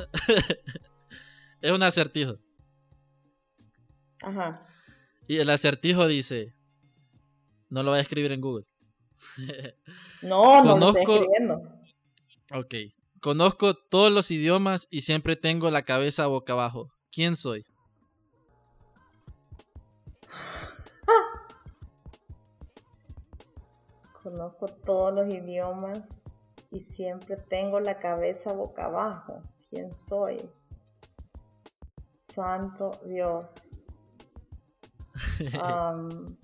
[1.61, 2.37] es un acertijo.
[4.23, 4.65] Ajá.
[5.27, 6.55] Y el acertijo dice:
[7.69, 8.65] no lo voy a escribir en Google.
[10.23, 11.61] no, no lo estoy escribiendo.
[12.53, 12.73] Ok.
[13.21, 16.91] Conozco todos los idiomas y siempre tengo la cabeza boca abajo.
[17.11, 17.67] ¿Quién soy?
[24.23, 26.23] Conozco todos los idiomas
[26.71, 29.41] y siempre tengo la cabeza boca abajo.
[29.69, 30.37] ¿Quién soy?
[32.09, 33.69] Santo Dios.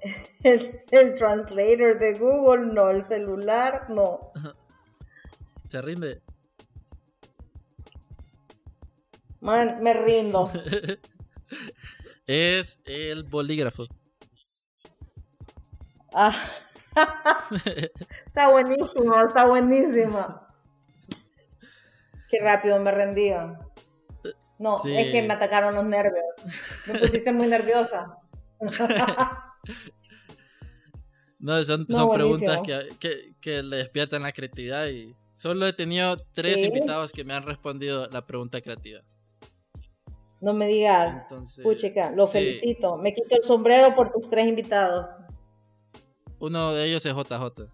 [0.42, 4.32] El, translator de Google, no, el celular, no.
[5.66, 6.22] Se rinde.
[9.40, 10.50] Man, me rindo.
[12.26, 13.86] es el bolígrafo.
[16.12, 16.34] Ah.
[18.26, 20.40] Está buenísimo, está buenísimo.
[22.28, 23.58] Qué rápido me rendía.
[24.58, 26.24] No, es que me atacaron los nervios.
[26.86, 28.18] Me pusiste muy nerviosa.
[31.38, 32.60] No, son, preguntas
[33.40, 38.08] que, le despiertan la creatividad y solo he tenido tres invitados que me han respondido
[38.08, 39.02] la pregunta creativa.
[40.40, 41.28] No me digas.
[41.62, 42.96] Puchica, lo felicito.
[42.96, 45.06] Me quito el sombrero por tus tres invitados.
[46.38, 47.70] Uno de ellos es JJ.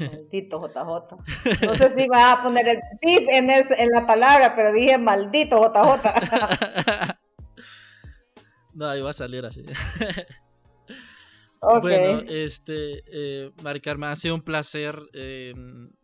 [0.00, 1.66] Maldito JJ.
[1.66, 5.60] No sé si vas a poner el tip en, en la palabra, pero dije maldito
[5.60, 7.14] JJ.
[8.74, 9.64] no, ahí va a salir así.
[11.80, 15.54] Bueno, este, eh, Mari Carmen, ha sido un placer eh,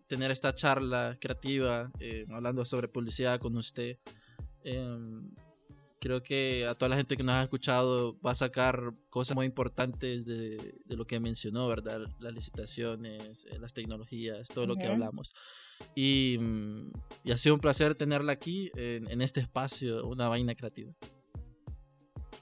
[0.06, 3.98] tener esta charla creativa, eh, hablando sobre publicidad con usted.
[6.00, 9.44] Creo que a toda la gente que nos ha escuchado va a sacar cosas muy
[9.44, 12.00] importantes de, lo que mencionó, ¿verdad?
[12.18, 15.30] Las licitaciones, eh, las tecnologías, todo lo que hablamos.
[15.94, 16.92] Y, mm,
[17.24, 20.90] y, ha sido un placer tenerla aquí en, en este espacio, una vaina creativa.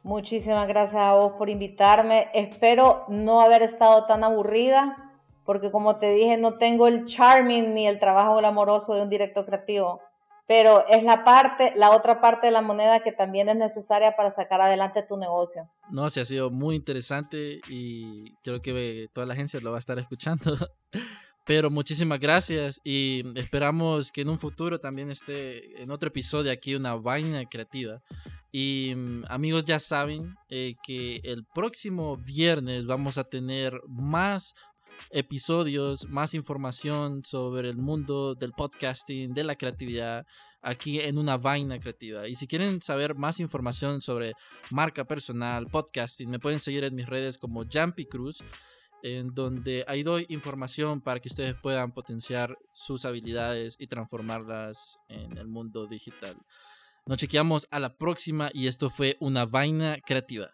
[0.04, 2.28] Muchísimas gracias a vos por invitarme.
[2.34, 7.88] Espero no haber estado tan aburrida, porque como te dije, no tengo el charming ni
[7.88, 10.00] el trabajo glamoroso de un director creativo,
[10.48, 14.30] pero es la parte, la otra parte de la moneda que también es necesaria para
[14.30, 15.68] sacar adelante tu negocio.
[15.90, 19.78] No, sí ha sido muy interesante y creo que toda la agencia lo va a
[19.78, 20.56] estar escuchando.
[21.44, 26.74] Pero muchísimas gracias y esperamos que en un futuro también esté en otro episodio aquí
[26.74, 28.00] una vaina creativa.
[28.50, 34.54] Y mm, amigos ya saben eh, que el próximo viernes vamos a tener más
[35.10, 40.26] episodios, más información sobre el mundo del podcasting, de la creatividad
[40.62, 42.28] aquí en una vaina creativa.
[42.28, 44.34] Y si quieren saber más información sobre
[44.70, 48.42] marca personal, podcasting, me pueden seguir en mis redes como Jumpy Cruz
[49.02, 55.38] en donde ahí doy información para que ustedes puedan potenciar sus habilidades y transformarlas en
[55.38, 56.36] el mundo digital.
[57.06, 60.50] Nos chequeamos a la próxima y esto fue una vaina creativa.